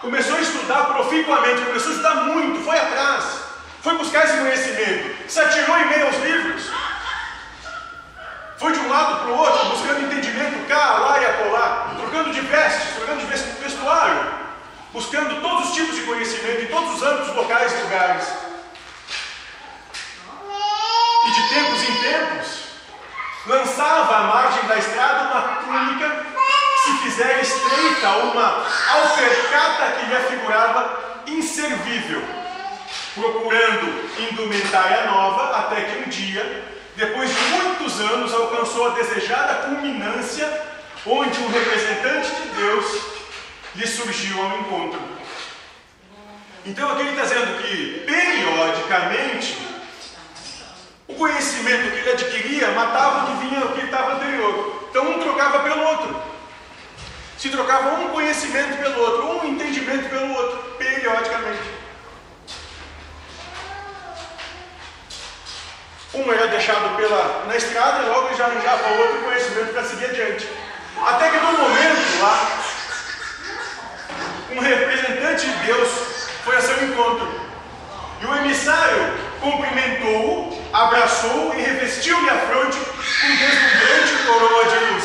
Começou 0.00 0.36
a 0.36 0.40
estudar 0.40 0.84
proficuamente, 0.84 1.60
começou 1.60 1.88
a 1.88 1.94
estudar 1.94 2.14
muito, 2.14 2.64
foi 2.64 2.78
atrás, 2.78 3.47
foi 3.88 3.96
buscar 3.96 4.24
esse 4.26 4.36
conhecimento, 4.36 5.30
se 5.30 5.40
atirou 5.40 5.78
em 5.78 5.86
meio 5.86 6.06
aos 6.08 6.16
livros, 6.16 6.70
foi 8.58 8.72
de 8.72 8.80
um 8.80 8.88
lado 8.90 9.20
para 9.20 9.28
o 9.28 9.38
outro, 9.38 9.70
buscando 9.70 10.04
entendimento 10.04 10.68
cá, 10.68 10.98
lá 10.98 11.18
e 11.18 11.24
acolá, 11.24 11.94
trocando 11.96 12.30
de 12.30 12.40
vestes, 12.42 12.96
trocando 12.96 13.20
de 13.20 13.26
vestuário, 13.26 14.26
buscando 14.92 15.40
todos 15.40 15.70
os 15.70 15.74
tipos 15.74 15.96
de 15.96 16.02
conhecimento 16.02 16.62
em 16.64 16.66
todos 16.66 16.96
os 16.96 17.02
âmbitos 17.02 17.34
locais 17.34 17.72
e 17.72 17.76
lugares. 17.76 18.28
E 21.24 21.30
de 21.30 21.48
tempos 21.54 21.82
em 21.82 22.02
tempos, 22.02 22.48
lançava 23.46 24.16
à 24.16 24.22
margem 24.24 24.68
da 24.68 24.76
estrada 24.76 25.30
uma 25.30 25.40
túnica 25.62 26.26
que 26.74 26.80
se 26.82 26.98
fizer 27.04 27.40
estreita, 27.40 28.08
uma 28.08 28.66
alpercata 28.90 29.92
que 29.92 30.06
lhe 30.06 30.16
afigurava 30.16 31.22
inservível, 31.26 32.37
procurando 33.18 34.30
indumentária 34.30 35.06
nova 35.06 35.58
até 35.58 35.82
que 35.82 35.98
um 36.06 36.08
dia 36.08 36.76
depois 36.98 37.30
de 37.30 37.40
muitos 37.52 38.00
anos, 38.00 38.34
alcançou 38.34 38.88
a 38.88 38.94
desejada 38.94 39.68
culminância, 39.68 40.46
onde 41.06 41.38
um 41.38 41.48
representante 41.48 42.28
de 42.28 42.48
Deus 42.48 43.02
lhe 43.76 43.86
surgiu 43.86 44.42
ao 44.42 44.58
encontro. 44.58 45.00
Então, 46.66 46.90
aqui 46.90 47.02
ele 47.02 47.10
está 47.10 47.22
dizendo 47.22 47.62
que, 47.62 48.04
periodicamente, 48.04 49.58
o 51.06 51.14
conhecimento 51.14 51.92
que 51.92 51.98
ele 51.98 52.10
adquiria 52.10 52.72
matava 52.72 53.22
o 53.22 53.26
que 53.26 53.46
vinha, 53.46 53.64
o 53.64 53.72
que 53.74 53.84
estava 53.84 54.14
anterior. 54.14 54.88
Então, 54.90 55.08
um 55.08 55.20
trocava 55.20 55.60
pelo 55.60 55.80
outro. 55.80 56.20
Se 57.38 57.48
trocava 57.48 58.00
um 58.00 58.08
conhecimento 58.08 58.76
pelo 58.82 59.00
outro, 59.00 59.38
um 59.38 59.48
entendimento 59.50 60.10
pelo 60.10 60.34
outro, 60.34 60.58
periodicamente. 60.76 61.77
Um 66.14 66.32
era 66.32 66.46
deixado 66.48 66.96
pela, 66.96 67.44
na 67.46 67.54
estrada 67.54 68.02
e 68.02 68.08
logo 68.08 68.34
já 68.34 68.46
arranjava 68.46 68.88
outro 68.98 69.20
conhecimento 69.24 69.72
para 69.74 69.84
seguir 69.84 70.06
adiante. 70.06 70.48
Até 71.06 71.30
que 71.30 71.36
no 71.36 71.52
momento 71.52 72.22
lá, 72.22 72.48
um 74.52 74.60
representante 74.60 75.46
de 75.46 75.66
Deus 75.66 75.88
foi 76.44 76.56
a 76.56 76.62
seu 76.62 76.82
encontro. 76.82 77.28
E 78.22 78.26
o 78.26 78.36
emissário 78.36 79.12
cumprimentou-o, 79.40 80.58
abraçou-o 80.72 81.54
e 81.54 81.62
revestiu-lhe 81.62 82.30
a 82.30 82.38
fronte 82.38 82.78
com 82.78 83.36
deslumbrante 83.36 84.26
coroa 84.26 84.64
de 84.64 84.84
luz. 84.86 85.04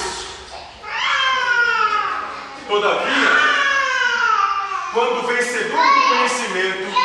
Todavia, 2.66 3.30
quando 4.94 5.20
o 5.20 5.28
vencedor 5.28 5.86
do 5.86 6.02
conhecimento 6.08 6.96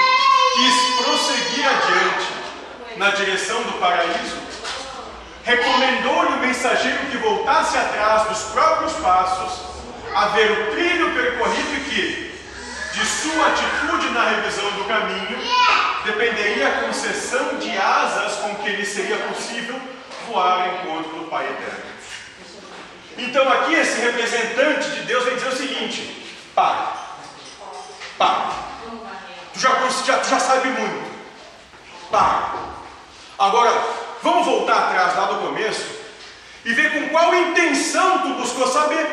quis 0.54 1.04
prosseguir 1.04 1.66
adiante, 1.66 2.38
na 2.98 3.10
direção 3.10 3.62
do 3.62 3.78
paraíso, 3.78 4.36
recomendou-lhe 5.44 6.34
o 6.34 6.40
mensageiro 6.40 6.98
que 7.10 7.16
voltasse 7.16 7.78
atrás 7.78 8.28
dos 8.28 8.42
próprios 8.52 8.92
passos, 8.94 9.68
a 10.14 10.26
ver 10.28 10.50
o 10.50 10.72
trilho 10.72 11.14
percorrido 11.14 11.74
e 11.76 11.80
que, 11.80 12.40
de 12.92 13.06
sua 13.06 13.46
atitude 13.46 14.10
na 14.10 14.28
revisão 14.28 14.68
do 14.72 14.84
caminho, 14.84 15.38
dependeria 16.04 16.68
a 16.68 16.80
concessão 16.82 17.58
de 17.58 17.76
asas 17.78 18.34
com 18.40 18.56
que 18.56 18.70
lhe 18.70 18.84
seria 18.84 19.16
possível 19.16 19.80
voar 20.26 20.60
ao 20.60 20.66
encontro 20.74 21.20
do 21.20 21.30
Pai 21.30 21.44
Eterno. 21.44 21.88
Então 23.16 23.48
aqui 23.48 23.74
esse 23.74 24.00
representante 24.00 24.90
de 24.90 25.00
Deus 25.02 25.24
vem 25.24 25.36
dizer 25.36 25.48
o 25.48 25.56
seguinte: 25.56 26.36
Pai, 26.54 26.92
Pai, 28.16 28.46
tu 29.58 29.62
já, 29.62 29.88
já, 30.06 30.18
tu 30.18 30.28
já 30.28 30.38
sabe 30.38 30.68
muito. 30.68 31.08
Pai, 32.10 32.58
Agora, 33.38 33.72
vamos 34.20 34.46
voltar 34.46 34.88
atrás 34.88 35.16
lá 35.16 35.26
do 35.26 35.46
começo 35.46 35.86
e 36.64 36.72
ver 36.72 36.92
com 36.92 37.08
qual 37.10 37.32
intenção 37.32 38.18
tu 38.18 38.34
buscou 38.34 38.66
saber. 38.66 39.06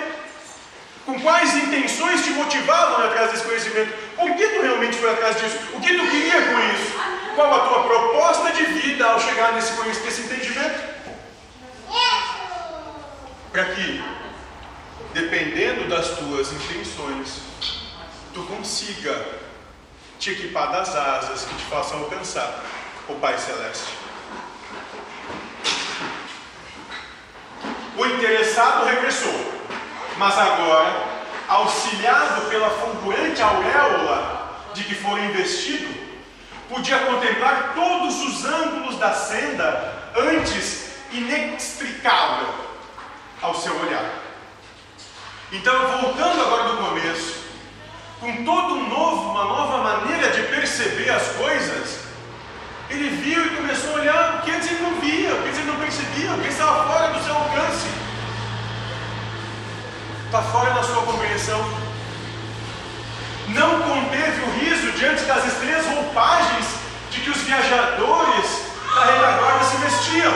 Com 1.05 1.19
quais 1.19 1.55
intenções 1.55 2.23
te 2.23 2.31
motivavam 2.31 3.05
atrás 3.05 3.31
desse 3.31 3.43
conhecimento? 3.43 3.93
Por 4.15 4.35
que 4.35 4.47
tu 4.47 4.61
realmente 4.63 4.97
foi 4.97 5.13
atrás 5.13 5.39
disso? 5.39 5.55
O 5.73 5.79
que 5.79 5.95
tu 5.95 6.09
queria 6.09 6.41
com 6.41 6.59
isso? 6.73 6.95
Qual 7.35 7.53
a 7.53 7.67
tua 7.67 7.83
proposta 7.83 8.51
de 8.51 8.65
vida 8.65 9.05
ao 9.05 9.19
chegar 9.19 9.53
nesse, 9.53 9.73
nesse 9.83 10.21
entendimento? 10.21 10.95
Para 13.51 13.65
que, 13.65 14.03
dependendo 15.13 15.87
das 15.87 16.09
tuas 16.17 16.51
intenções, 16.51 17.41
tu 18.33 18.41
consiga 18.43 19.44
te 20.19 20.31
equipar 20.31 20.71
das 20.71 20.95
asas 20.95 21.45
que 21.45 21.55
te 21.55 21.63
façam 21.65 21.99
alcançar 21.99 22.63
o 23.07 23.15
Pai 23.15 23.37
Celeste. 23.37 23.93
O 27.97 28.05
interessado 28.05 28.85
regressou, 28.85 29.53
mas 30.17 30.37
agora, 30.37 30.93
auxiliado 31.47 32.49
pela 32.49 32.69
fulgurante 32.69 33.41
auréola 33.41 34.61
de 34.73 34.83
que 34.83 34.95
foi 34.95 35.21
investido, 35.25 35.93
podia 36.67 36.99
contemplar 36.99 37.73
todos 37.73 38.21
os 38.21 38.45
ângulos 38.45 38.97
da 38.97 39.13
senda 39.13 40.11
antes 40.15 40.89
inextricável 41.11 42.53
ao 43.41 43.55
seu 43.55 43.79
olhar. 43.79 44.25
Então, 45.51 45.87
voltando 46.01 46.41
agora 46.41 46.69
do 46.69 46.77
começo, 46.77 47.34
com 48.19 48.43
todo 48.43 48.75
um 48.75 48.89
novo, 48.89 49.31
uma 49.31 49.45
nova 49.45 49.77
maneira 49.77 50.31
de 50.31 50.41
perceber 50.43 51.09
as 51.09 51.27
coisas, 51.29 51.99
ele 52.89 53.09
viu 53.09 53.45
e 53.45 53.49
começou 53.55 53.91
a 53.91 53.99
olhar 53.99 54.35
o 54.35 54.41
que 54.41 54.51
antes 54.51 54.71
ele 54.71 54.81
não 54.81 54.99
via, 55.01 55.33
o 55.33 55.41
que 55.41 55.47
antes 55.49 55.59
ele 55.59 55.71
não 55.71 55.79
percebia, 55.79 56.31
o 56.31 56.41
que 56.41 56.47
estava 56.47 56.85
fora 56.85 57.13
do 57.13 57.23
seu 57.23 57.35
alcance. 57.35 57.87
Está 60.25 60.41
fora 60.41 60.73
da 60.73 60.83
sua 60.83 61.01
compreensão. 61.03 61.85
Não 63.49 63.81
conteve 63.81 64.41
o 64.41 64.59
riso 64.59 64.91
diante 64.93 65.23
das 65.23 65.45
estranhas 65.45 65.85
roupagens 65.85 66.65
de 67.11 67.21
que 67.21 67.29
os 67.29 67.37
viajadores 67.37 68.65
da 68.95 69.05
retaguarda 69.05 69.65
se 69.65 69.77
vestiam. 69.77 70.33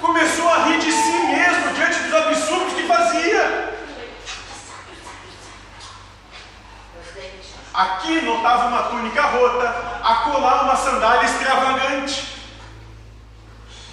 Começou 0.00 0.48
a 0.48 0.64
rir 0.64 0.78
de 0.78 0.92
si 0.92 1.18
mesmo 1.26 1.74
diante 1.74 1.98
dos 2.00 2.14
absurdos 2.14 2.74
que 2.74 2.86
fazia. 2.86 3.77
Aqui 7.78 8.20
notava 8.22 8.66
uma 8.66 8.82
túnica 8.90 9.22
rota, 9.22 9.68
acolá 10.02 10.62
uma 10.64 10.74
sandália 10.74 11.24
extravagante. 11.24 12.26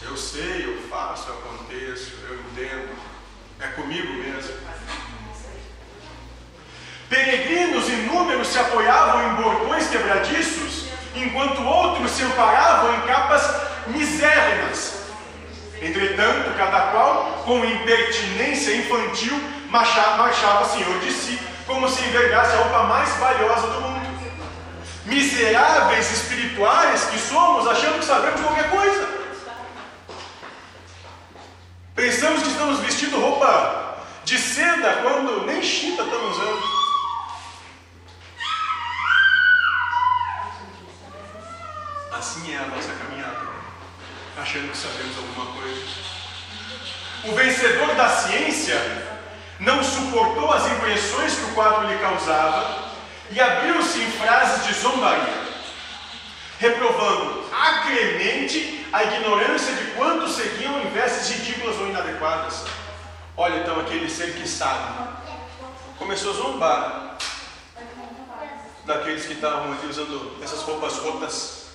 Eu 0.02 0.18
sei, 0.18 0.66
eu 0.66 0.90
faço, 0.90 1.30
eu 1.30 1.36
aconteço, 1.36 2.14
eu 2.28 2.34
entendo. 2.34 2.90
É 3.60 3.68
comigo 3.68 4.12
mesmo. 4.14 4.56
Peregrinos 7.08 7.88
inúmeros 7.88 8.48
se 8.48 8.58
apoiavam 8.58 9.22
em 9.28 9.36
bordões 9.36 9.88
quebradiços, 9.88 10.88
enquanto 11.14 11.62
outros 11.62 12.10
se 12.10 12.24
amparavam 12.24 12.96
em 12.96 13.02
capas 13.02 13.48
misérrimas. 13.86 15.04
Entretanto, 15.80 16.58
cada 16.58 16.88
qual, 16.88 17.44
com 17.46 17.64
impertinência 17.64 18.78
infantil, 18.78 19.40
marchava, 19.70 20.18
marchava 20.18 20.66
senhor 20.70 21.00
de 21.02 21.12
si, 21.12 21.40
como 21.66 21.90
se 21.90 22.04
envergasse 22.04 22.54
a 22.54 22.58
roupa 22.58 22.84
mais 22.84 23.10
valiosa 23.18 23.68
do 23.68 23.82
mundo. 23.82 24.06
Miseráveis 25.06 26.12
espirituais 26.12 27.06
que 27.06 27.20
somos, 27.20 27.68
achando 27.68 28.00
que 28.00 28.06
sabemos 28.06 28.42
qualquer 28.42 28.70
coisa. 28.70 29.08
Pensamos 31.96 32.42
que 32.42 32.50
estamos 32.50 32.80
vestindo 32.80 33.20
roupa 33.20 33.98
de 34.24 34.38
seda 34.38 35.02
quando 35.04 35.46
nem 35.46 35.62
chita 35.62 36.04
estamos 36.04 36.38
usando. 36.38 36.76
Assim 42.12 42.54
é 42.54 42.58
a 42.58 42.66
nossa 42.66 42.92
caminhada, 42.94 43.48
achando 44.38 44.72
que 44.72 44.78
sabemos 44.78 45.18
alguma 45.18 45.62
coisa. 45.62 45.86
O 47.26 47.36
vencedor 47.36 47.96
da 47.96 48.10
ciência 48.10 49.05
não 49.60 49.84
suportou 49.84 50.52
as 50.52 50.66
impressões 50.72 51.36
que 51.36 51.46
o 51.46 51.54
quadro 51.54 51.88
lhe 51.88 51.98
causava 51.98 52.86
e 53.32 53.40
abriu-se 53.40 54.02
em 54.02 54.12
frases 54.12 54.66
de 54.68 54.74
zombaria, 54.74 55.46
reprovando 56.60 57.46
acremente 57.52 58.86
a 58.92 59.04
ignorância 59.04 59.74
de 59.74 59.92
quantos 59.92 60.36
seguiam 60.36 60.80
em 60.82 60.90
vestes 60.90 61.30
ridículas 61.30 61.78
ou 61.78 61.88
inadequadas. 61.88 62.64
Olha 63.38 63.62
então 63.62 63.80
aquele 63.80 64.10
ser 64.10 64.34
que 64.34 64.48
sabe, 64.48 65.10
começou 65.98 66.32
a 66.32 66.36
zombar 66.36 67.18
daqueles 68.86 69.26
que 69.26 69.34
estavam 69.34 69.74
ali 69.74 69.88
usando 69.90 70.38
essas 70.44 70.62
roupas 70.62 70.98
rotas, 70.98 71.66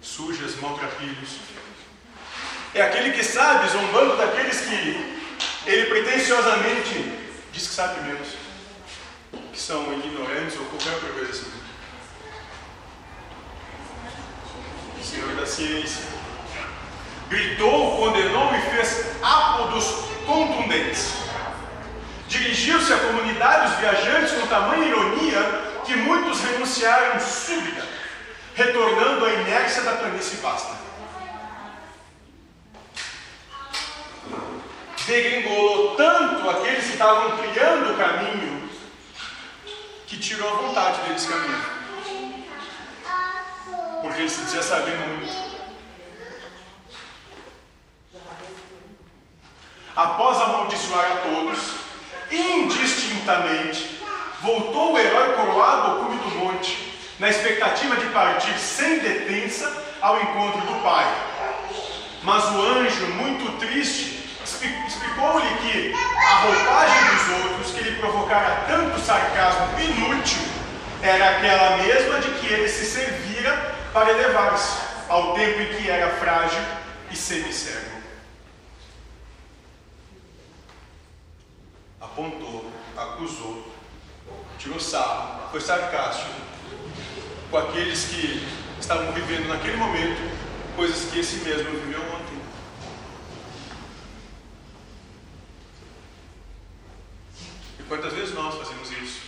sujas, 0.00 0.56
maltrapilhos. 0.60 1.38
É 2.74 2.82
aquele 2.82 3.12
que 3.12 3.24
sabe, 3.24 3.68
zombando 3.68 4.16
daqueles 4.16 4.60
que 4.60 5.23
ele 5.66 5.86
pretensiosamente 5.86 7.12
diz 7.52 7.68
que 7.68 7.74
sabe 7.74 8.00
menos, 8.02 8.28
que 9.52 9.60
são 9.60 9.92
ignorantes 9.94 10.58
ou 10.58 10.66
qualquer 10.66 10.92
outra 10.94 11.08
coisa 11.10 11.30
assim. 11.30 11.52
O 15.00 15.04
Senhor 15.04 15.36
da 15.36 15.46
ciência 15.46 16.04
gritou, 17.28 17.96
condenou 17.96 18.54
e 18.54 18.60
fez 18.70 19.06
ápodos 19.22 19.84
contundentes. 20.26 21.14
Dirigiu-se 22.28 22.92
à 22.92 22.98
comunidade 22.98 23.70
dos 23.70 23.78
viajantes 23.80 24.32
com 24.32 24.46
tamanha 24.46 24.86
ironia 24.86 25.72
que 25.84 25.96
muitos 25.96 26.40
renunciaram 26.40 27.20
súbita, 27.20 27.86
retornando 28.54 29.24
à 29.24 29.32
inércia 29.32 29.82
da 29.82 29.92
planície 29.92 30.38
vasta. 30.38 30.74
Degringolou 35.06 35.96
tanto 35.96 36.48
aqueles 36.48 36.86
que 36.86 36.92
estavam 36.92 37.36
criando 37.36 37.92
o 37.92 37.96
caminho 37.96 38.70
que 40.06 40.16
tirou 40.16 40.48
a 40.48 40.56
vontade 40.56 41.00
deles 41.02 41.26
caminhar. 41.26 41.84
Porque 44.00 44.20
ele 44.20 44.30
se 44.30 44.44
dizia 44.44 44.62
saber 44.62 44.96
muito. 44.96 45.54
Após 49.94 50.40
amaldiçoar 50.40 51.12
a 51.12 51.16
todos, 51.16 51.58
indistintamente, 52.30 54.00
voltou 54.40 54.94
o 54.94 54.98
herói 54.98 55.34
coroado 55.34 55.90
ao 55.90 55.96
cume 55.98 56.16
do 56.18 56.30
monte, 56.38 56.98
na 57.18 57.28
expectativa 57.28 57.96
de 57.96 58.06
partir 58.06 58.58
sem 58.58 58.98
detença 59.00 59.84
ao 60.00 60.20
encontro 60.20 60.60
do 60.62 60.82
Pai. 60.82 61.06
Mas 62.22 62.44
o 62.46 62.62
anjo, 62.62 63.06
muito 63.08 63.58
triste, 63.58 64.23
explicou-lhe 64.86 65.48
que 65.58 65.94
a 65.94 66.34
roupagem 66.42 67.14
dos 67.14 67.44
outros 67.44 67.72
que 67.72 67.82
lhe 67.82 67.96
provocara 67.96 68.64
tanto 68.66 69.00
sarcasmo 69.00 69.78
inútil 69.80 70.42
era 71.02 71.36
aquela 71.36 71.76
mesma 71.78 72.20
de 72.20 72.30
que 72.38 72.52
ele 72.52 72.68
se 72.68 72.86
servira 72.86 73.74
para 73.92 74.10
elevar-se, 74.10 74.78
ao 75.08 75.34
tempo 75.34 75.60
em 75.60 75.74
que 75.74 75.90
era 75.90 76.16
frágil 76.16 76.62
e 77.10 77.16
semicego. 77.16 77.94
Apontou, 82.00 82.70
acusou, 82.96 83.74
tirou 84.58 84.80
sarro, 84.80 85.50
foi 85.50 85.60
sarcástico 85.60 86.32
com 87.50 87.58
aqueles 87.58 88.04
que 88.06 88.48
estavam 88.80 89.12
vivendo 89.12 89.48
naquele 89.48 89.76
momento 89.76 90.20
coisas 90.74 91.10
que 91.10 91.20
esse 91.20 91.36
mesmo 91.36 91.70
viveu 91.70 92.00
ontem. 92.00 92.23
Quantas 97.88 98.12
vezes 98.12 98.34
nós 98.34 98.54
fazemos 98.54 98.90
isso? 98.90 99.20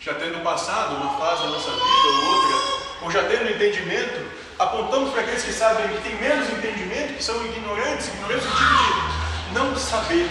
Já 0.00 0.14
tendo 0.14 0.42
passado 0.42 0.96
uma 0.96 1.18
fase 1.18 1.42
da 1.42 1.48
nossa 1.48 1.70
vida 1.70 2.08
ou 2.08 2.24
outra, 2.34 2.56
ou 3.02 3.10
já 3.10 3.22
tendo 3.24 3.50
entendimento, 3.50 4.26
apontamos 4.58 5.12
para 5.12 5.22
aqueles 5.22 5.44
que 5.44 5.52
sabem 5.52 5.88
que 5.88 6.02
têm 6.02 6.16
menos 6.16 6.48
entendimento, 6.50 7.14
que 7.14 7.22
são 7.22 7.44
ignorantes, 7.44 8.08
ignorantes 8.08 8.46
no 8.46 8.52
sentido 8.52 9.16
de 9.48 9.54
não 9.54 9.76
saber, 9.76 10.28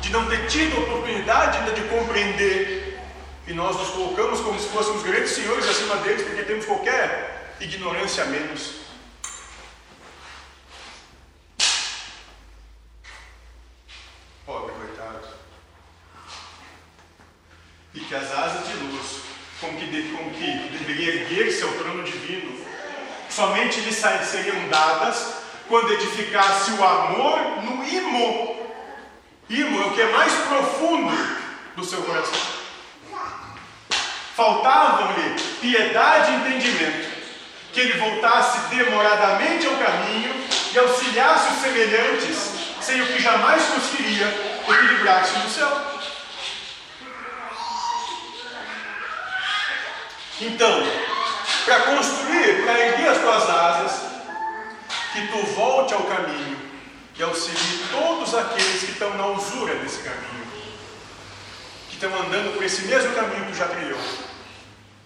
de 0.00 0.10
não 0.10 0.26
ter 0.26 0.46
tido 0.46 0.76
a 0.76 0.80
oportunidade 0.80 1.58
ainda 1.58 1.72
de 1.72 1.82
compreender 1.82 2.82
e 3.46 3.52
nós 3.52 3.76
nos 3.76 3.88
colocamos 3.88 4.40
como 4.40 4.58
se 4.58 4.68
fôssemos 4.68 5.02
grandes 5.02 5.32
senhores 5.32 5.68
acima 5.68 5.96
deles, 5.96 6.22
porque 6.22 6.42
temos 6.42 6.64
qualquer 6.64 7.54
ignorância 7.60 8.22
a 8.22 8.26
menos. 8.26 8.81
Que 18.12 18.16
as 18.16 18.30
asas 18.30 18.68
de 18.68 18.74
luz, 18.74 19.22
com 19.58 19.68
que, 19.68 19.86
com 20.12 20.30
que 20.32 20.76
deveria 20.76 21.14
erguer-se 21.14 21.62
ao 21.62 21.70
trono 21.70 22.02
divino, 22.02 22.62
somente 23.30 23.80
lhe 23.80 23.90
seriam 23.90 24.68
dadas 24.68 25.36
quando 25.66 25.94
edificasse 25.94 26.72
o 26.72 26.84
amor 26.84 27.62
no 27.62 27.82
imo. 27.82 28.68
Imo 29.48 29.82
é 29.82 29.86
o 29.86 29.90
que 29.92 30.02
é 30.02 30.12
mais 30.12 30.30
profundo 30.30 31.38
do 31.74 31.82
seu 31.82 32.02
coração. 32.02 32.38
Faltavam-lhe 34.36 35.40
piedade 35.62 36.32
e 36.32 36.34
entendimento, 36.34 37.08
que 37.72 37.80
ele 37.80 37.98
voltasse 37.98 38.76
demoradamente 38.76 39.66
ao 39.66 39.76
caminho 39.76 40.34
e 40.74 40.78
auxiliasse 40.78 41.54
os 41.54 41.62
semelhantes, 41.62 42.52
sem 42.82 43.00
o 43.00 43.06
que 43.06 43.22
jamais 43.22 43.62
conseguiria 43.64 44.26
equilibrar-se 44.68 45.38
no 45.38 45.48
céu. 45.48 45.91
Então, 50.46 50.82
para 51.64 51.80
construir, 51.80 52.64
para 52.64 52.86
erguer 52.86 53.08
as 53.08 53.18
tuas 53.18 53.50
asas, 53.50 54.12
que 55.12 55.26
tu 55.28 55.46
volte 55.54 55.94
ao 55.94 56.02
caminho 56.04 56.58
e 57.16 57.22
auxilie 57.22 57.84
todos 57.90 58.34
aqueles 58.34 58.80
que 58.82 58.92
estão 58.92 59.14
na 59.16 59.26
usura 59.26 59.74
desse 59.76 60.02
caminho 60.02 60.32
estão 62.04 62.20
andando 62.20 62.54
por 62.54 62.64
esse 62.64 62.82
mesmo 62.82 63.14
caminho 63.14 63.44
que 63.44 63.52
tu 63.52 63.58
já 63.58 63.68
trilhou. 63.68 64.00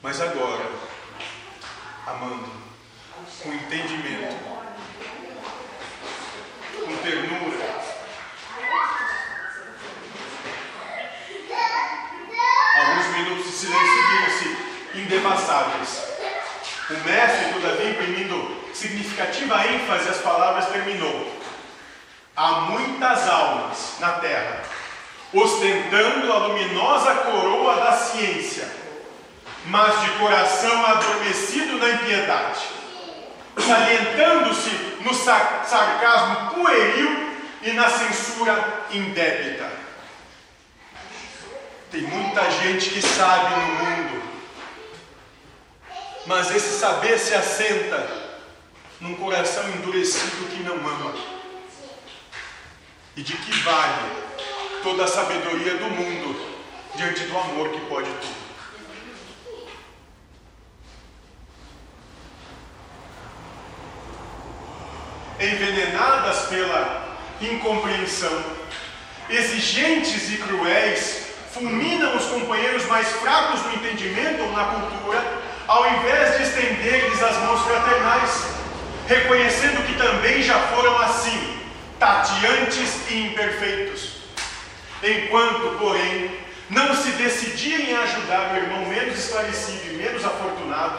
Mas 0.03 0.19
agora, 0.19 0.65
amando, 2.07 2.51
com 3.43 3.53
entendimento, 3.53 4.35
com 6.73 6.97
ternura, 7.03 7.85
alguns 12.79 13.07
minutos 13.19 13.45
de 13.45 13.53
silêncio 13.53 13.87
seguiram-se 13.87 14.86
indevassáveis. 15.01 16.03
O 16.91 16.95
mestre, 17.09 17.53
todavia, 17.53 17.91
imprimindo 17.91 18.57
significativa 18.73 19.67
ênfase 19.67 20.09
às 20.09 20.19
palavras, 20.19 20.67
terminou. 20.67 21.35
Há 22.37 22.53
muitas 22.71 23.29
almas 23.29 23.97
na 23.99 24.13
terra 24.13 24.63
ostentando 25.33 26.33
a 26.33 26.39
luminosa 26.47 27.15
coroa 27.15 27.77
da 27.77 27.93
ciência, 27.93 28.69
mas 29.67 30.01
de 30.01 30.11
coração 30.19 30.87
adormecido 30.87 31.79
na 31.79 31.91
impiedade, 31.91 32.61
salientando-se 33.59 34.71
no 35.01 35.13
sarcasmo 35.15 36.51
pueril 36.55 37.35
e 37.63 37.73
na 37.73 37.89
censura 37.89 38.85
indébita. 38.91 39.69
Tem 41.91 42.03
muita 42.03 42.51
gente 42.51 42.91
que 42.91 43.03
sabe 43.03 43.55
no 43.55 43.67
mundo, 43.85 44.06
mas 46.27 46.51
esse 46.55 46.79
saber 46.79 47.19
se 47.19 47.35
assenta 47.35 48.27
num 49.01 49.15
coração 49.15 49.69
endurecido 49.71 50.49
que 50.49 50.63
não 50.63 50.75
ama. 50.75 51.15
E 53.17 53.23
de 53.23 53.33
que 53.33 53.53
vale 53.61 54.11
toda 54.83 55.05
a 55.05 55.09
sabedoria 55.09 55.77
do 55.77 55.87
mundo 55.87 56.57
diante 56.97 57.25
do 57.25 57.39
amor 57.39 57.71
que 57.71 57.81
pode 57.87 58.11
tudo. 58.11 58.47
Envenenadas 65.39 66.47
pela 66.47 67.19
incompreensão, 67.41 68.43
exigentes 69.29 70.33
e 70.33 70.39
cruéis, 70.39 71.27
fulminam 71.53 72.17
os 72.17 72.25
companheiros 72.27 72.87
mais 72.87 73.09
fracos 73.09 73.63
no 73.65 73.75
entendimento 73.75 74.43
ou 74.43 74.53
na 74.53 74.65
cultura, 74.65 75.46
ao 75.67 75.89
invés 75.89 76.37
de 76.37 76.43
estender-lhes 76.45 77.23
as 77.23 77.37
mãos 77.39 77.63
fraternais, 77.63 78.47
reconhecendo 79.09 79.87
que 79.87 79.95
também 79.95 80.43
já 80.43 80.59
foram 80.59 80.97
assim, 80.99 81.59
tateantes 81.99 83.11
e 83.11 83.27
imperfeitos 83.27 84.17
Enquanto, 85.03 85.79
porém, 85.79 86.31
não 86.71 86.95
se 86.97 87.11
decidirem 87.13 87.95
a 87.95 88.03
ajudar 88.03 88.53
o 88.53 88.57
irmão 88.57 88.87
menos 88.87 89.19
esclarecido 89.19 89.93
e 89.93 89.97
menos 89.97 90.25
afortunado, 90.25 90.99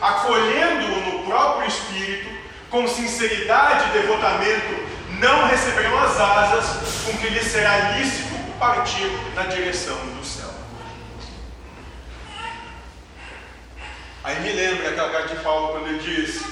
acolhendo-o 0.00 1.12
no 1.12 1.24
próprio 1.24 1.68
espírito, 1.68 2.30
com 2.70 2.88
sinceridade 2.88 3.90
e 3.90 4.00
devotamento, 4.00 4.94
não 5.20 5.46
receberão 5.46 6.02
as 6.02 6.18
asas 6.18 7.04
com 7.04 7.16
que 7.18 7.28
lhes 7.28 7.44
será 7.44 7.92
lícito 7.92 8.34
partir 8.58 9.10
na 9.34 9.44
direção 9.44 9.96
do 9.96 10.24
céu. 10.24 10.53
Aí 14.24 14.40
me 14.40 14.52
lembra 14.52 14.88
aquela 14.88 15.10
carta 15.10 15.36
de 15.36 15.42
Paulo 15.42 15.72
quando 15.72 15.88
ele 15.88 15.98
diz: 15.98 16.42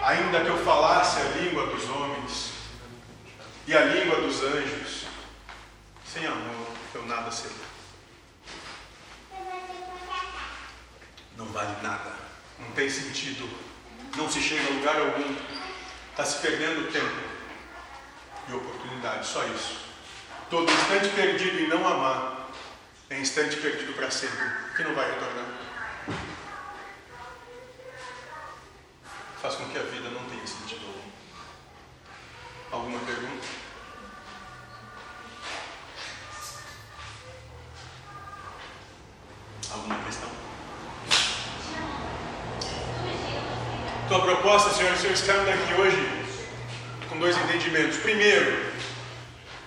Ainda 0.00 0.40
que 0.40 0.48
eu 0.48 0.56
falasse 0.64 1.20
a 1.20 1.24
língua 1.38 1.66
dos 1.66 1.84
homens 1.90 2.52
e 3.66 3.76
a 3.76 3.84
língua 3.84 4.22
dos 4.22 4.42
anjos, 4.42 5.04
sem 6.06 6.26
amor, 6.26 6.68
eu 6.94 7.04
nada 7.04 7.30
serei. 7.30 7.68
Não 11.36 11.44
vale 11.46 11.76
nada. 11.82 12.10
Não 12.58 12.70
tem 12.72 12.88
sentido. 12.88 13.46
Não 14.16 14.28
se 14.28 14.40
chega 14.40 14.66
a 14.68 14.74
lugar 14.74 14.98
algum. 14.98 15.36
Está 16.10 16.24
se 16.24 16.38
perdendo 16.38 16.90
tempo. 16.90 17.28
e 18.48 18.52
oportunidade, 18.54 19.26
só 19.26 19.44
isso. 19.44 19.76
Todo 20.48 20.72
instante 20.72 21.10
perdido 21.10 21.60
em 21.60 21.68
não 21.68 21.86
amar 21.86 22.48
é 23.10 23.20
instante 23.20 23.56
perdido 23.56 23.92
para 23.92 24.10
sempre, 24.10 24.38
que 24.74 24.82
não 24.82 24.94
vai 24.94 25.06
retornar. 25.10 25.57
Faz 29.40 29.54
com 29.54 29.68
que 29.68 29.78
a 29.78 29.82
vida 29.82 30.10
não 30.10 30.24
tenha 30.24 30.44
sentido 30.44 30.84
algum. 30.86 31.08
Alguma 32.72 32.98
pergunta? 33.06 33.46
Alguma 39.70 39.94
questão? 40.04 40.28
Então 44.04 44.16
a 44.16 44.20
proposta, 44.22 44.70
senhoras 44.70 44.98
e 44.98 45.02
senhores, 45.02 45.20
saíram 45.20 45.44
daqui 45.44 45.74
hoje 45.74 46.26
com 47.08 47.18
dois 47.18 47.36
entendimentos. 47.36 47.98
Primeiro, 47.98 48.72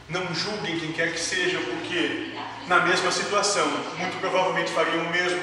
não 0.09 0.33
julguem 0.33 0.79
quem 0.79 0.91
quer 0.91 1.13
que 1.13 1.19
seja, 1.19 1.59
porque 1.59 2.33
na 2.67 2.81
mesma 2.81 3.09
situação, 3.09 3.67
muito 3.97 4.19
provavelmente 4.19 4.71
fariam 4.71 5.05
o 5.05 5.09
mesmo. 5.11 5.39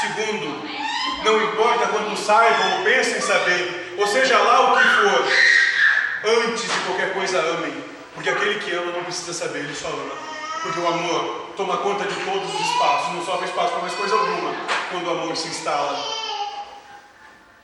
Segundo, 0.00 0.79
não 1.24 1.42
importa 1.42 1.86
quanto 1.88 2.16
saibam 2.16 2.78
ou 2.78 2.84
pensem 2.84 3.20
saber, 3.20 3.94
ou 3.98 4.06
seja 4.06 4.38
lá 4.38 4.72
o 4.72 4.78
que 4.78 4.88
for, 4.88 6.40
antes 6.42 6.62
de 6.62 6.80
qualquer 6.86 7.12
coisa 7.12 7.40
amem, 7.40 7.84
porque 8.14 8.30
aquele 8.30 8.58
que 8.60 8.72
ama 8.72 8.92
não 8.92 9.04
precisa 9.04 9.32
saber, 9.32 9.60
ele 9.60 9.74
só 9.74 9.88
ama. 9.88 10.14
Porque 10.62 10.78
o 10.78 10.86
amor 10.86 11.52
toma 11.56 11.78
conta 11.78 12.04
de 12.04 12.14
todos 12.24 12.54
os 12.54 12.60
espaços, 12.60 13.14
não 13.14 13.24
sobra 13.24 13.46
espaço 13.46 13.72
para 13.72 13.80
mais 13.80 13.94
coisa 13.94 14.14
alguma 14.14 14.54
quando 14.90 15.06
o 15.06 15.10
amor 15.10 15.36
se 15.36 15.48
instala. 15.48 15.98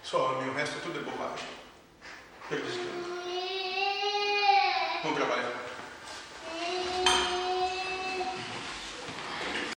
Só 0.03 0.37
amem, 0.37 0.49
o 0.49 0.55
resto 0.55 0.81
tudo 0.83 0.99
é 0.99 1.03
bobagem. 1.03 1.49
Perdido. 2.49 3.07
Vamos 5.03 5.19
trabalhar. 5.19 5.66